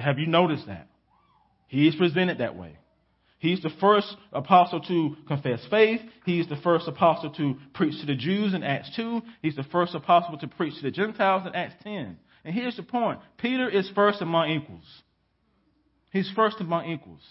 [0.00, 0.86] Have you noticed that?
[1.66, 2.78] He is presented that way.
[3.40, 6.00] He's the first apostle to confess faith.
[6.24, 9.20] He's the first apostle to preach to the Jews in Acts 2.
[9.42, 12.16] He's the first apostle to preach to the Gentiles in Acts 10.
[12.44, 15.02] And here's the point Peter is first among equals.
[16.12, 17.22] He's first among equals.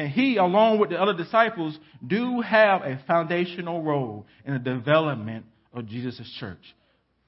[0.00, 5.44] And he, along with the other disciples, do have a foundational role in the development
[5.74, 6.74] of Jesus' church.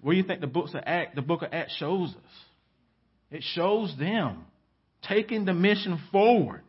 [0.01, 2.33] What do you think the, books of Act, the book of Acts shows us?
[3.31, 4.47] It shows them
[5.07, 6.63] taking the mission forward.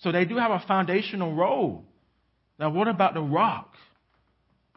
[0.00, 1.86] So they do have a foundational role.
[2.58, 3.72] Now, what about the rock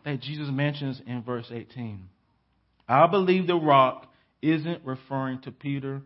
[0.05, 1.99] that Jesus mentions in verse 18?
[2.87, 4.07] I believe the rock
[4.41, 6.01] isn't referring to Peter,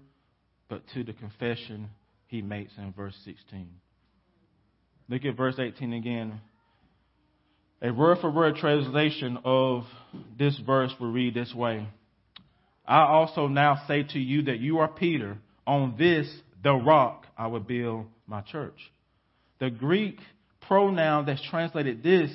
[0.70, 1.92] but to the confession
[2.26, 3.70] he makes in verse 16.
[5.10, 6.40] Look at verse 18 again.
[7.82, 9.84] A word for word translation of
[10.38, 11.88] this verse will read this way
[12.90, 15.38] I also now say to you that you are Peter.
[15.68, 16.28] On this,
[16.64, 18.80] the rock, I will build my church.
[19.60, 20.18] The Greek
[20.68, 22.32] pronoun that's translated this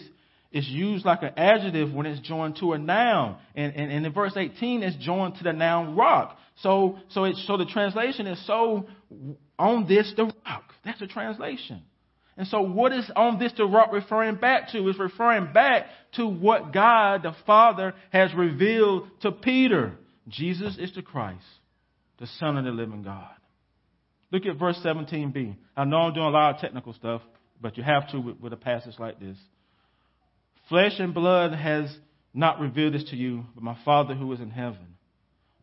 [0.52, 3.36] is used like an adjective when it's joined to a noun.
[3.56, 6.38] And, and, and in verse 18, it's joined to the noun rock.
[6.62, 8.86] So, so, so the translation is so
[9.58, 10.72] on this, the rock.
[10.84, 11.82] That's a translation.
[12.36, 14.88] And so, what is on this rock referring back to?
[14.88, 19.92] Is referring back to what God the Father has revealed to Peter.
[20.28, 21.44] Jesus is the Christ,
[22.18, 23.30] the Son of the living God.
[24.32, 25.56] Look at verse 17b.
[25.76, 27.22] I know I'm doing a lot of technical stuff,
[27.60, 29.36] but you have to with, with a passage like this.
[30.68, 31.94] Flesh and blood has
[32.32, 34.93] not revealed this to you, but my Father who is in heaven.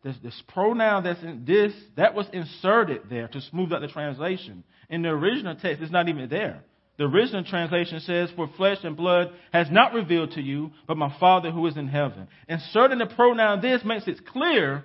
[0.02, 4.64] This, this pronoun that's in this, that was inserted there to smooth out the translation.
[4.90, 6.64] In the original text, it's not even there.
[6.98, 11.14] The original translation says, For flesh and blood has not revealed to you, but my
[11.18, 12.28] Father who is in heaven.
[12.48, 14.84] Inserting the pronoun this makes it clear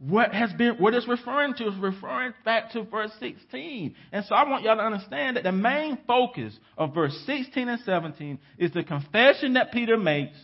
[0.00, 3.94] what has been what it's referring to is referring back to verse 16.
[4.12, 7.80] And so I want y'all to understand that the main focus of verse 16 and
[7.84, 10.38] 17 is the confession that Peter makes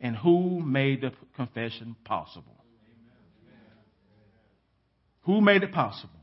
[0.00, 2.57] and who made the confession possible.
[5.28, 6.18] Who made it possible?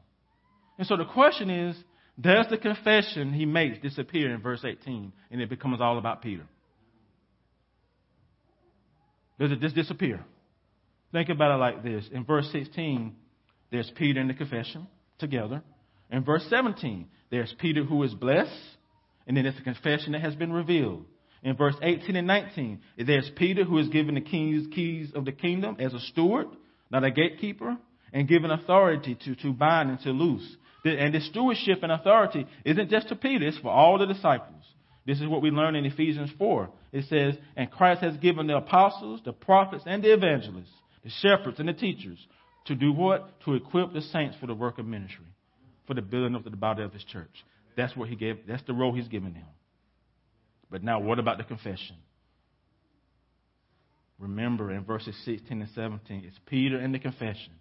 [0.80, 1.76] And so the question is,
[2.20, 6.42] does the confession he makes disappear in verse 18 and it becomes all about Peter?
[9.40, 10.26] Does it just disappear?
[11.12, 12.10] Think about it like this.
[12.12, 13.16] In verse 16,
[13.70, 14.88] there's Peter and the confession
[15.20, 15.62] together.
[16.10, 18.50] In verse 17, there's Peter who is blessed,
[19.28, 21.06] and then it's the confession that has been revealed.
[21.44, 25.32] In verse 18 and 19, there's Peter who is given the keys, keys of the
[25.32, 26.48] kingdom as a steward,
[26.90, 27.78] not a gatekeeper,
[28.16, 30.56] and given authority to, to bind and to loose.
[30.86, 34.64] And this stewardship and authority isn't just to Peter, it's for all the disciples.
[35.06, 36.70] This is what we learn in Ephesians 4.
[36.94, 40.72] It says, And Christ has given the apostles, the prophets, and the evangelists,
[41.04, 42.18] the shepherds, and the teachers
[42.68, 43.42] to do what?
[43.42, 45.26] To equip the saints for the work of ministry,
[45.86, 47.44] for the building of the body of his church.
[47.76, 49.46] That's what he gave, that's the role he's given them.
[50.72, 51.98] But now, what about the confession?
[54.18, 57.52] Remember in verses 16 and 17, it's Peter and the confession.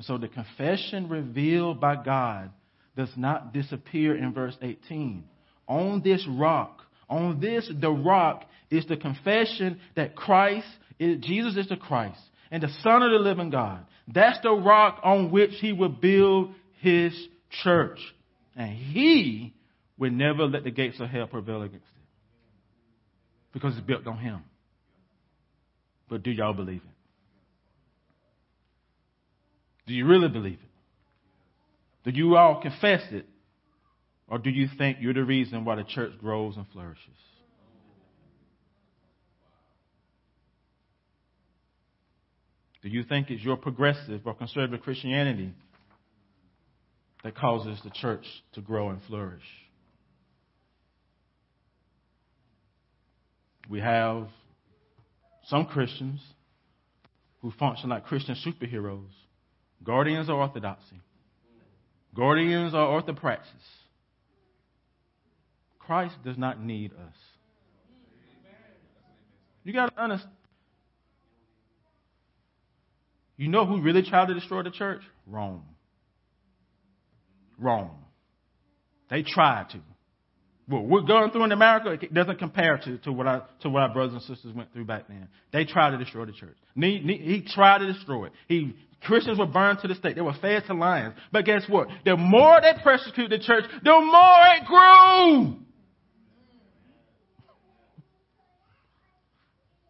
[0.00, 2.52] And so the confession revealed by God
[2.96, 5.24] does not disappear in verse 18.
[5.68, 6.80] On this rock,
[7.10, 10.66] on this, the rock, is the confession that Christ,
[10.98, 12.18] Jesus is the Christ
[12.50, 13.84] and the Son of the living God.
[14.08, 17.12] That's the rock on which he will build his
[17.62, 17.98] church.
[18.56, 19.52] And he
[19.98, 22.02] will never let the gates of hell prevail against it.
[23.52, 24.44] Because it's built on him.
[26.08, 26.89] But do y'all believe it?
[29.90, 32.10] Do you really believe it?
[32.12, 33.26] Do you all confess it?
[34.28, 37.08] Or do you think you're the reason why the church grows and flourishes?
[42.82, 45.52] Do you think it's your progressive or conservative Christianity
[47.24, 49.42] that causes the church to grow and flourish?
[53.68, 54.28] We have
[55.48, 56.20] some Christians
[57.42, 59.10] who function like Christian superheroes,
[59.82, 61.00] guardians of orthodoxy,
[62.14, 63.44] guardians of orthopraxis.
[65.78, 67.16] Christ does not need us.
[69.64, 70.34] You got to understand.
[73.36, 75.00] You know who really tried to destroy the church?
[75.26, 75.62] Rome.
[77.58, 77.90] Rome.
[79.08, 79.78] They tried to.
[80.70, 83.82] What we're going through in America it doesn't compare to, to, what I, to what
[83.82, 85.26] our brothers and sisters went through back then.
[85.52, 86.56] They tried to destroy the church.
[86.76, 88.32] He, he tried to destroy it.
[88.46, 90.14] He, Christians were burned to the stake.
[90.14, 91.16] They were fed to lions.
[91.32, 91.88] But guess what?
[92.04, 95.56] The more they persecuted the church, the more it grew.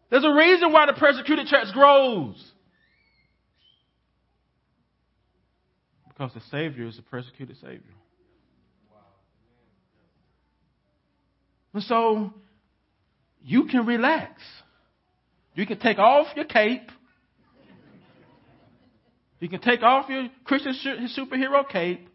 [0.09, 2.43] There's a reason why the persecuted church grows.
[6.07, 7.93] Because the Savior is a persecuted Savior.
[11.73, 12.33] And so
[13.43, 14.41] you can relax.
[15.55, 16.89] You can take off your cape.
[19.39, 20.75] You can take off your Christian
[21.17, 22.07] superhero cape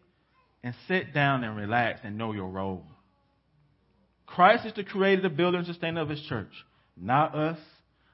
[0.63, 2.85] and sit down and relax and know your role.
[4.25, 6.51] Christ is the creator, the builder, and sustainer of his church,
[6.95, 7.57] not us,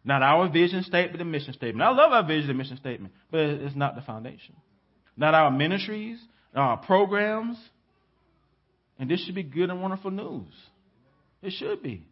[0.04, 1.82] not our vision statement and mission statement.
[1.82, 4.56] I love our vision and mission statement, but it's not the foundation
[5.16, 6.20] not our ministries,
[6.54, 7.58] not our programs.
[9.00, 10.54] And this should be good and wonderful news.
[11.44, 12.08] It should be.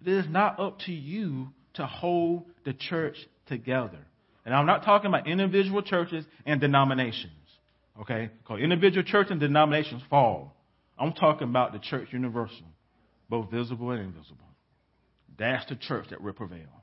[0.00, 3.16] It is not up to you to hold the church
[3.46, 3.98] together.
[4.46, 7.32] And I'm not talking about individual churches and denominations.
[8.00, 8.30] Okay?
[8.38, 10.54] Because individual churches and denominations fall.
[10.96, 12.66] I'm talking about the church universal,
[13.28, 14.38] both visible and invisible.
[15.36, 16.82] That's the church that will prevail.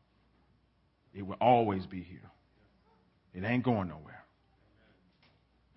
[1.13, 2.29] It will always be here.
[3.33, 4.23] It ain't going nowhere.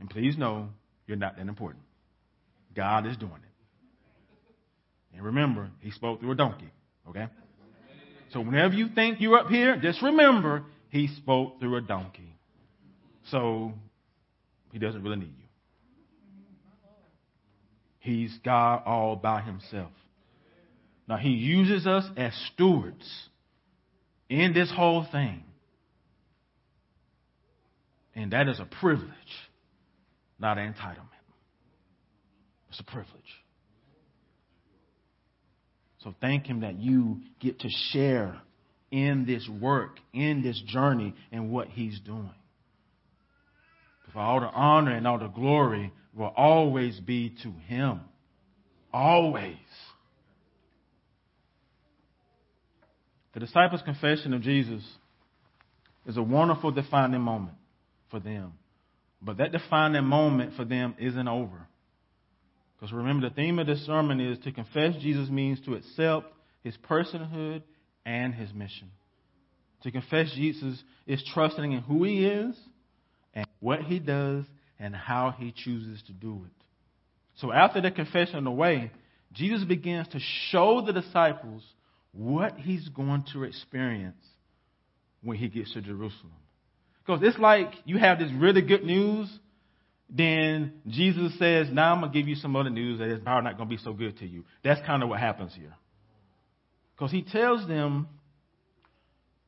[0.01, 0.69] And please know
[1.07, 1.85] you're not that important.
[2.75, 3.48] God is doing it.
[5.15, 6.71] And remember, he spoke through a donkey.
[7.09, 7.27] Okay?
[8.33, 12.35] So whenever you think you're up here, just remember he spoke through a donkey.
[13.31, 13.73] So
[14.73, 15.45] he doesn't really need you.
[18.01, 19.93] He's God all by himself.
[21.09, 23.29] Now he uses us as stewards
[24.29, 25.43] in this whole thing.
[28.15, 29.13] And that is a privilege
[30.39, 31.07] not an entitlement.
[32.71, 33.13] It's a privilege.
[36.09, 38.41] So thank Him that you get to share
[38.91, 42.31] in this work, in this journey, and what He's doing.
[44.15, 48.01] For all the honor and all the glory will always be to Him.
[48.91, 49.59] Always.
[53.35, 54.83] The disciples' confession of Jesus
[56.07, 57.59] is a wonderful defining moment.
[58.11, 58.55] for them.
[59.21, 61.68] But that defining moment for them isn't over.
[62.79, 66.77] Because remember, the theme of this sermon is to confess Jesus means to accept his
[66.89, 67.63] personhood
[68.07, 68.91] and his mission.
[69.83, 72.57] To confess Jesus is trusting in who he is
[73.35, 74.45] and what he does
[74.79, 76.65] and how he chooses to do it.
[77.37, 78.91] So after the confession away,
[79.33, 80.21] Jesus begins to
[80.51, 81.63] show the disciples
[82.13, 84.25] what he's going to experience
[85.23, 86.33] when he gets to Jerusalem.
[87.05, 89.29] Because it's like you have this really good news,
[90.11, 93.45] then Jesus says, Now I'm going to give you some other news that is probably
[93.45, 94.45] not going to be so good to you.
[94.65, 95.75] That's kind of what happens here.
[96.95, 98.09] Because he tells them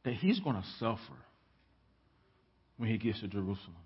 [0.05, 1.17] that he's going to suffer
[2.77, 3.77] when he gets to Jerusalem.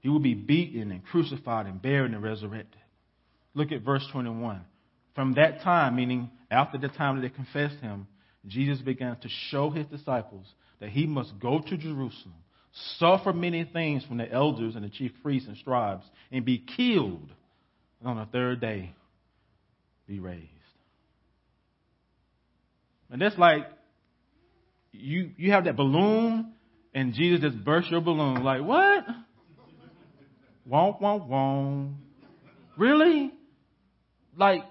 [0.00, 2.80] He will be beaten and crucified and buried and resurrected.
[3.54, 4.62] Look at verse 21.
[5.14, 8.06] From that time, meaning after the time that they confessed him,
[8.46, 10.46] Jesus began to show his disciples
[10.80, 12.34] that he must go to Jerusalem,
[12.98, 17.30] suffer many things from the elders and the chief priests and scribes, and be killed,
[18.00, 18.94] and on the third day
[20.06, 20.50] be raised.
[23.10, 23.66] And that's like
[24.92, 26.52] you you have that balloon
[26.96, 28.42] and Jesus just burst your balloon.
[28.42, 29.04] Like, what?
[30.66, 31.92] Wonk, wonk, wonk.
[32.78, 33.32] Really?
[34.34, 34.62] Like,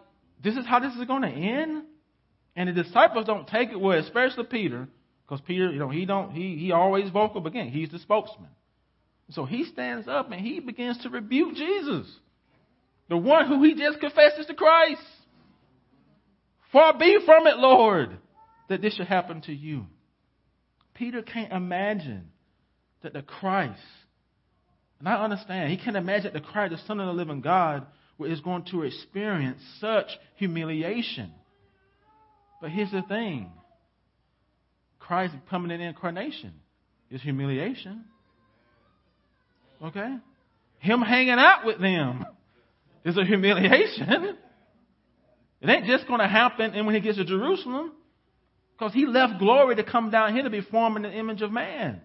[0.43, 1.83] this is how this is going to end?
[2.55, 4.87] And the disciples don't take it well, especially Peter,
[5.27, 8.49] because Peter, you know, he don't he he always vocal, but again, he's the spokesman.
[9.31, 12.07] So he stands up and he begins to rebuke Jesus,
[13.09, 15.01] the one who he just confesses to Christ.
[16.71, 18.17] Far be from it, Lord,
[18.69, 19.85] that this should happen to you.
[20.93, 22.29] Peter can't imagine
[23.01, 23.79] that the Christ,
[24.99, 27.87] and I understand, he can't imagine the Christ, the Son of the living God,
[28.19, 31.31] is going to experience such humiliation.
[32.61, 33.51] But here's the thing
[35.07, 36.53] Christ coming in incarnation
[37.11, 38.05] is humiliation.
[39.83, 40.17] Okay?
[40.79, 42.25] Him hanging out with them
[43.03, 44.37] is a humiliation.
[45.61, 47.91] It ain't just going to happen and when he gets to Jerusalem.
[48.77, 51.51] Because he left glory to come down here to be formed in the image of
[51.51, 52.01] man.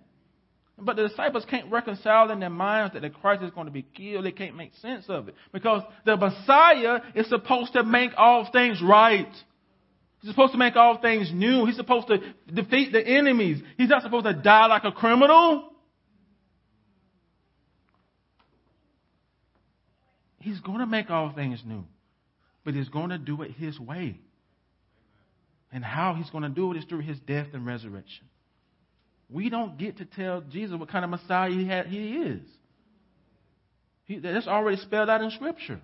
[0.79, 3.83] But the disciples can't reconcile in their minds that the Christ is going to be
[3.83, 4.25] killed.
[4.25, 5.35] They can't make sense of it.
[5.53, 9.29] Because the Messiah is supposed to make all things right.
[10.21, 11.65] He's supposed to make all things new.
[11.67, 12.19] He's supposed to
[12.53, 13.63] defeat the enemies.
[13.79, 15.71] He's not supposed to die like a criminal.
[20.41, 21.85] He's going to make all things new.
[22.65, 24.19] But he's going to do it his way.
[25.73, 28.27] And how he's going to do it is through his death and resurrection.
[29.31, 32.43] We don't get to tell Jesus what kind of Messiah he, had, he is.
[34.05, 35.81] He, that's already spelled out in Scripture.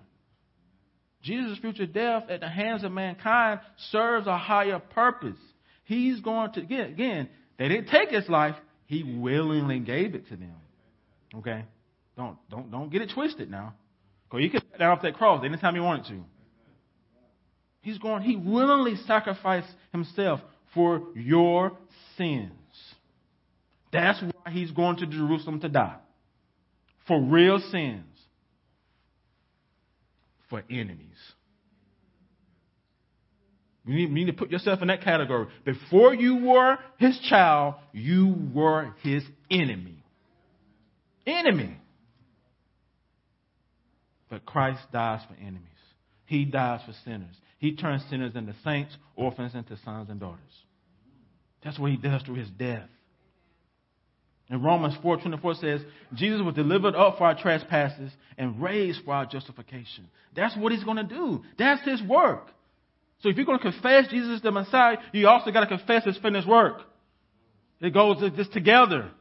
[1.21, 3.59] Jesus' future death at the hands of mankind
[3.91, 5.37] serves a higher purpose.
[5.83, 10.35] He's going to, again, again they didn't take his life, he willingly gave it to
[10.35, 10.55] them.
[11.35, 11.65] Okay?
[12.15, 13.73] Don't, don't, don't get it twisted now.
[14.29, 16.23] Because he could get down off that cross anytime you wanted to.
[17.81, 20.41] He's going, he willingly sacrificed himself
[20.73, 21.77] for your
[22.17, 22.51] sins.
[23.91, 25.95] That's why he's going to Jerusalem to die.
[27.07, 28.03] For real sins.
[30.49, 31.17] For enemies.
[33.85, 35.47] You need, you need, to put yourself in that category.
[35.65, 40.03] Before you were his child, you were his enemy.
[41.25, 41.77] Enemy.
[44.29, 45.61] But Christ dies for enemies.
[46.25, 47.35] He dies for sinners.
[47.59, 50.41] He turns sinners into saints, orphans into sons and daughters.
[51.63, 52.89] That's what he does through his death.
[54.49, 55.81] And Romans 4:24 says,
[56.13, 60.07] Jesus was delivered up for our trespasses and raised for our justification.
[60.35, 61.43] That's what he's going to do.
[61.57, 62.47] That's his work.
[63.19, 66.17] So if you're going to confess Jesus the Messiah, you also got to confess his
[66.19, 66.81] finished work.
[67.81, 69.11] It goes this together.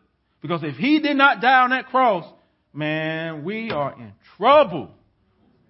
[0.42, 2.24] Because if he did not die on that cross,
[2.72, 4.90] man, we are in trouble.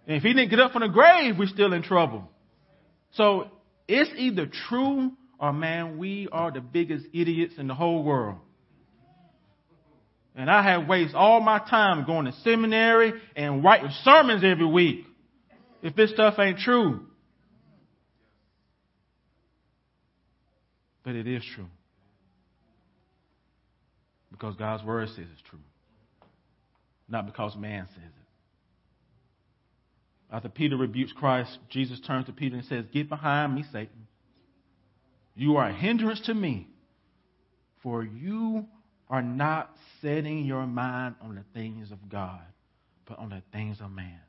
[0.06, 2.28] And if he didn't get up from the grave, we're still in trouble.
[3.12, 3.48] So
[3.88, 8.38] it's either true or man, we are the biggest idiots in the whole world.
[10.36, 15.06] And I have wasted all my time going to seminary and writing sermons every week.
[15.82, 17.06] If this stuff ain't true.
[21.02, 21.68] But it is true.
[24.30, 25.58] Because God's word says it's true.
[27.08, 28.12] Not because man says it.
[30.34, 34.06] After Peter rebukes Christ, Jesus turns to Peter and says, Get behind me, Satan.
[35.34, 36.68] You are a hindrance to me,
[37.82, 38.66] for you
[39.08, 39.70] are not
[40.02, 42.42] setting your mind on the things of God,
[43.06, 44.20] but on the things of man.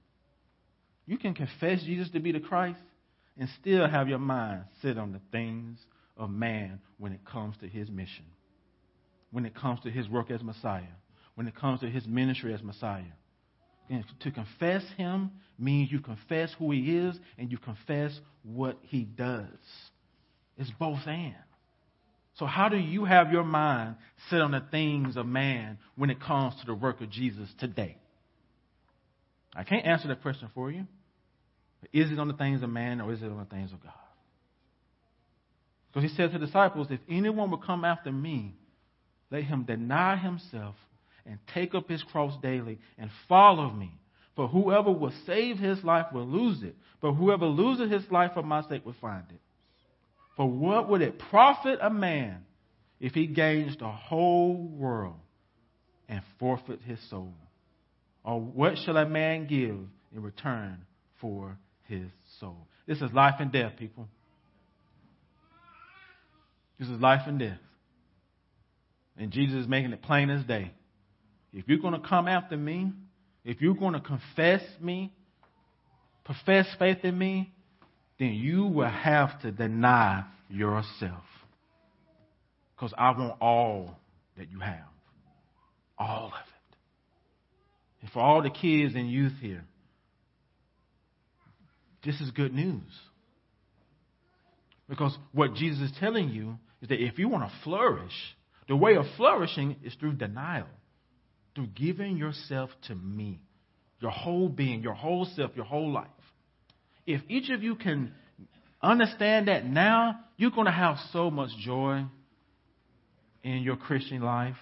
[1.06, 2.80] You can confess Jesus to be the Christ
[3.40, 5.80] and still have your mind set on the things
[6.18, 8.26] of man when it comes to his mission,
[9.32, 10.84] when it comes to his work as Messiah,
[11.36, 13.04] when it comes to his ministry as Messiah.
[13.90, 19.04] And to confess him means you confess who he is and you confess what he
[19.04, 19.48] does.
[20.58, 21.36] It's both and.
[22.38, 23.96] So, how do you have your mind
[24.30, 27.98] set on the things of man when it comes to the work of Jesus today?
[29.56, 30.86] I can't answer that question for you.
[31.92, 33.92] Is it on the things of man or is it on the things of God?
[35.92, 38.56] Because he said to the disciples, If anyone will come after me,
[39.32, 40.76] let him deny himself
[41.26, 43.92] and take up his cross daily and follow me.
[44.36, 48.44] For whoever will save his life will lose it, but whoever loses his life for
[48.44, 49.40] my sake will find it.
[50.38, 52.46] For what would it profit a man
[53.00, 55.20] if he gains the whole world
[56.08, 57.34] and forfeit his soul?
[58.24, 59.78] Or what shall a man give
[60.16, 60.86] in return
[61.20, 62.08] for his
[62.40, 62.68] soul?
[62.86, 64.08] This is life and death, people.
[66.80, 67.60] This is life and death.
[69.18, 70.72] And Jesus is making it plain as day.
[71.52, 72.92] If you're going to come after me,
[73.44, 75.12] if you're going to confess me,
[76.24, 77.52] profess faith in me,
[78.20, 81.24] then you will have to deny yourself.
[82.76, 84.00] Because I want all
[84.38, 84.86] that you have.
[85.98, 86.78] All of it.
[88.02, 89.66] And for all the kids and youth here,
[92.04, 92.84] this is good news.
[94.88, 98.14] Because what Jesus is telling you is that if you want to flourish,
[98.68, 100.68] the way of flourishing is through denial,
[101.56, 103.42] through giving yourself to me,
[104.00, 106.08] your whole being, your whole self, your whole life.
[107.08, 108.12] If each of you can
[108.82, 112.04] understand that now, you're going to have so much joy
[113.44, 114.58] in your Christian life,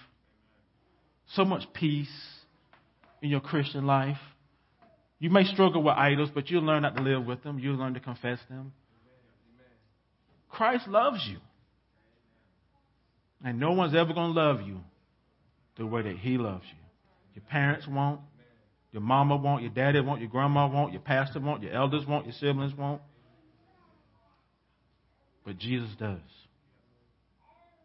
[1.34, 2.08] so much peace
[3.20, 4.18] in your Christian life.
[5.18, 7.58] You may struggle with idols, but you'll learn not to live with them.
[7.58, 8.72] You'll learn to confess them.
[10.48, 11.38] Christ loves you.
[13.44, 14.80] And no one's ever going to love you
[15.76, 16.78] the way that He loves you.
[17.34, 18.20] Your parents won't.
[18.96, 19.62] Your mama won't.
[19.62, 20.20] Your daddy won't.
[20.20, 20.92] Your grandma won't.
[20.92, 21.62] Your pastor won't.
[21.62, 22.26] Your elders won't.
[22.26, 23.00] Your siblings won't
[25.46, 26.18] but Jesus does.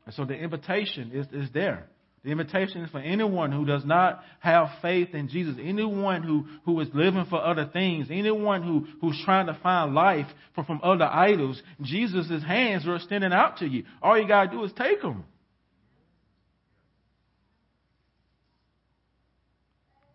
[0.05, 1.87] And so the invitation is, is there.
[2.23, 6.79] The invitation is for anyone who does not have faith in Jesus, anyone who, who
[6.81, 11.05] is living for other things, anyone who, who's trying to find life from, from other
[11.05, 11.61] idols.
[11.81, 13.85] Jesus' hands are extending out to you.
[14.01, 15.23] All you got to do is take them.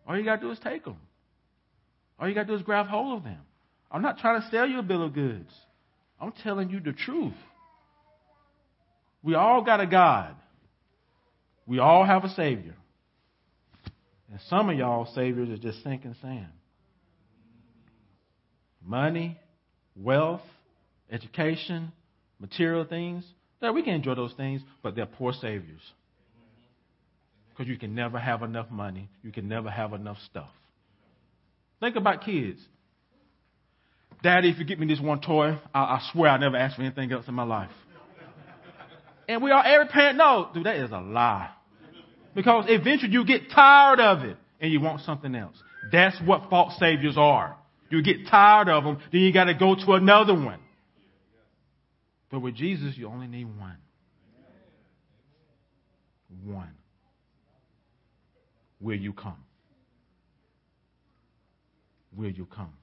[0.07, 0.97] All you got to do is take them.
[2.19, 3.39] All you got to do is grab hold of them.
[3.91, 5.51] I'm not trying to sell you a bill of goods.
[6.19, 7.33] I'm telling you the truth.
[9.21, 10.35] We all got a God.
[11.65, 12.75] We all have a Savior.
[14.31, 16.47] And some of y'all Saviors are just sinking sand.
[18.85, 19.37] Money,
[19.95, 20.41] wealth,
[21.11, 21.91] education,
[22.39, 23.25] material things.
[23.61, 25.81] Yeah, we can enjoy those things, but they're poor Saviors.
[27.57, 29.09] Because you can never have enough money.
[29.23, 30.49] You can never have enough stuff.
[31.79, 32.59] Think about kids.
[34.21, 36.83] Daddy, if you get me this one toy, I, I swear I never ask for
[36.83, 37.71] anything else in my life.
[39.27, 41.49] And we all, every parent knows, dude, that is a lie.
[42.35, 45.55] Because eventually you get tired of it and you want something else.
[45.91, 47.57] That's what false saviors are.
[47.89, 50.59] You get tired of them, then you got to go to another one.
[52.29, 53.77] But with Jesus, you only need one.
[56.43, 56.73] One.
[58.79, 59.43] Will you come?
[62.15, 62.73] Will you come?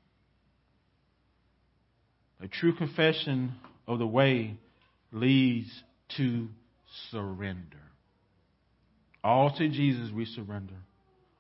[2.41, 3.55] A true confession
[3.87, 4.57] of the way
[5.13, 5.71] leads
[6.17, 6.49] to
[7.11, 7.79] surrender.
[9.23, 10.75] All to Jesus we surrender.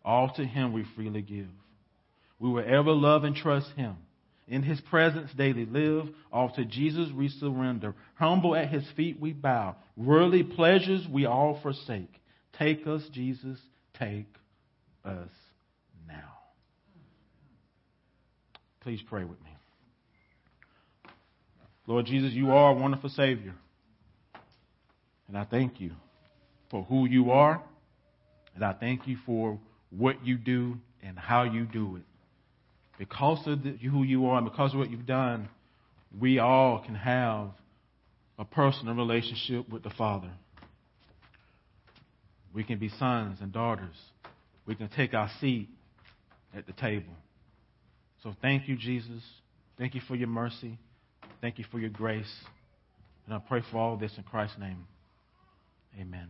[0.04, 1.48] All to Him we freely give.
[2.38, 3.96] We will ever love and trust Him.
[4.46, 6.08] In His presence daily live.
[6.32, 7.94] All to Jesus we surrender.
[8.14, 9.76] Humble at His feet we bow.
[9.96, 12.20] Worldly pleasures we all forsake.
[12.58, 13.58] Take us, Jesus,
[13.98, 14.26] take
[15.04, 15.28] us
[16.06, 16.38] now.
[18.80, 19.50] Please pray with me.
[21.86, 23.54] Lord Jesus, you are a wonderful Savior.
[25.28, 25.92] And I thank you
[26.70, 27.62] for who you are.
[28.54, 29.58] And I thank you for
[29.90, 32.02] what you do and how you do it.
[32.98, 35.48] Because of the, who you are and because of what you've done,
[36.18, 37.48] we all can have
[38.38, 40.30] a personal relationship with the Father.
[42.54, 43.96] We can be sons and daughters.
[44.66, 45.68] We can take our seat
[46.56, 47.12] at the table.
[48.22, 49.22] So thank you, Jesus.
[49.78, 50.78] Thank you for your mercy.
[51.40, 52.32] Thank you for your grace.
[53.26, 54.86] And I pray for all this in Christ's name.
[56.00, 56.28] Amen.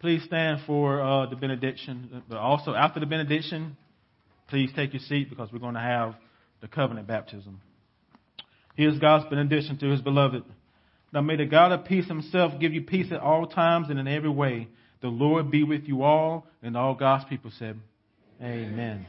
[0.00, 2.22] Please stand for uh, the benediction.
[2.28, 3.76] But also, after the benediction,
[4.48, 6.14] please take your seat because we're going to have
[6.60, 7.60] the covenant baptism.
[8.74, 10.42] Here's God's benediction to his beloved.
[11.12, 14.08] Now may the God of peace himself give you peace at all times and in
[14.08, 14.68] every way
[15.04, 16.46] The Lord be with you all.
[16.62, 17.78] And all God's people said,
[18.42, 19.04] Amen.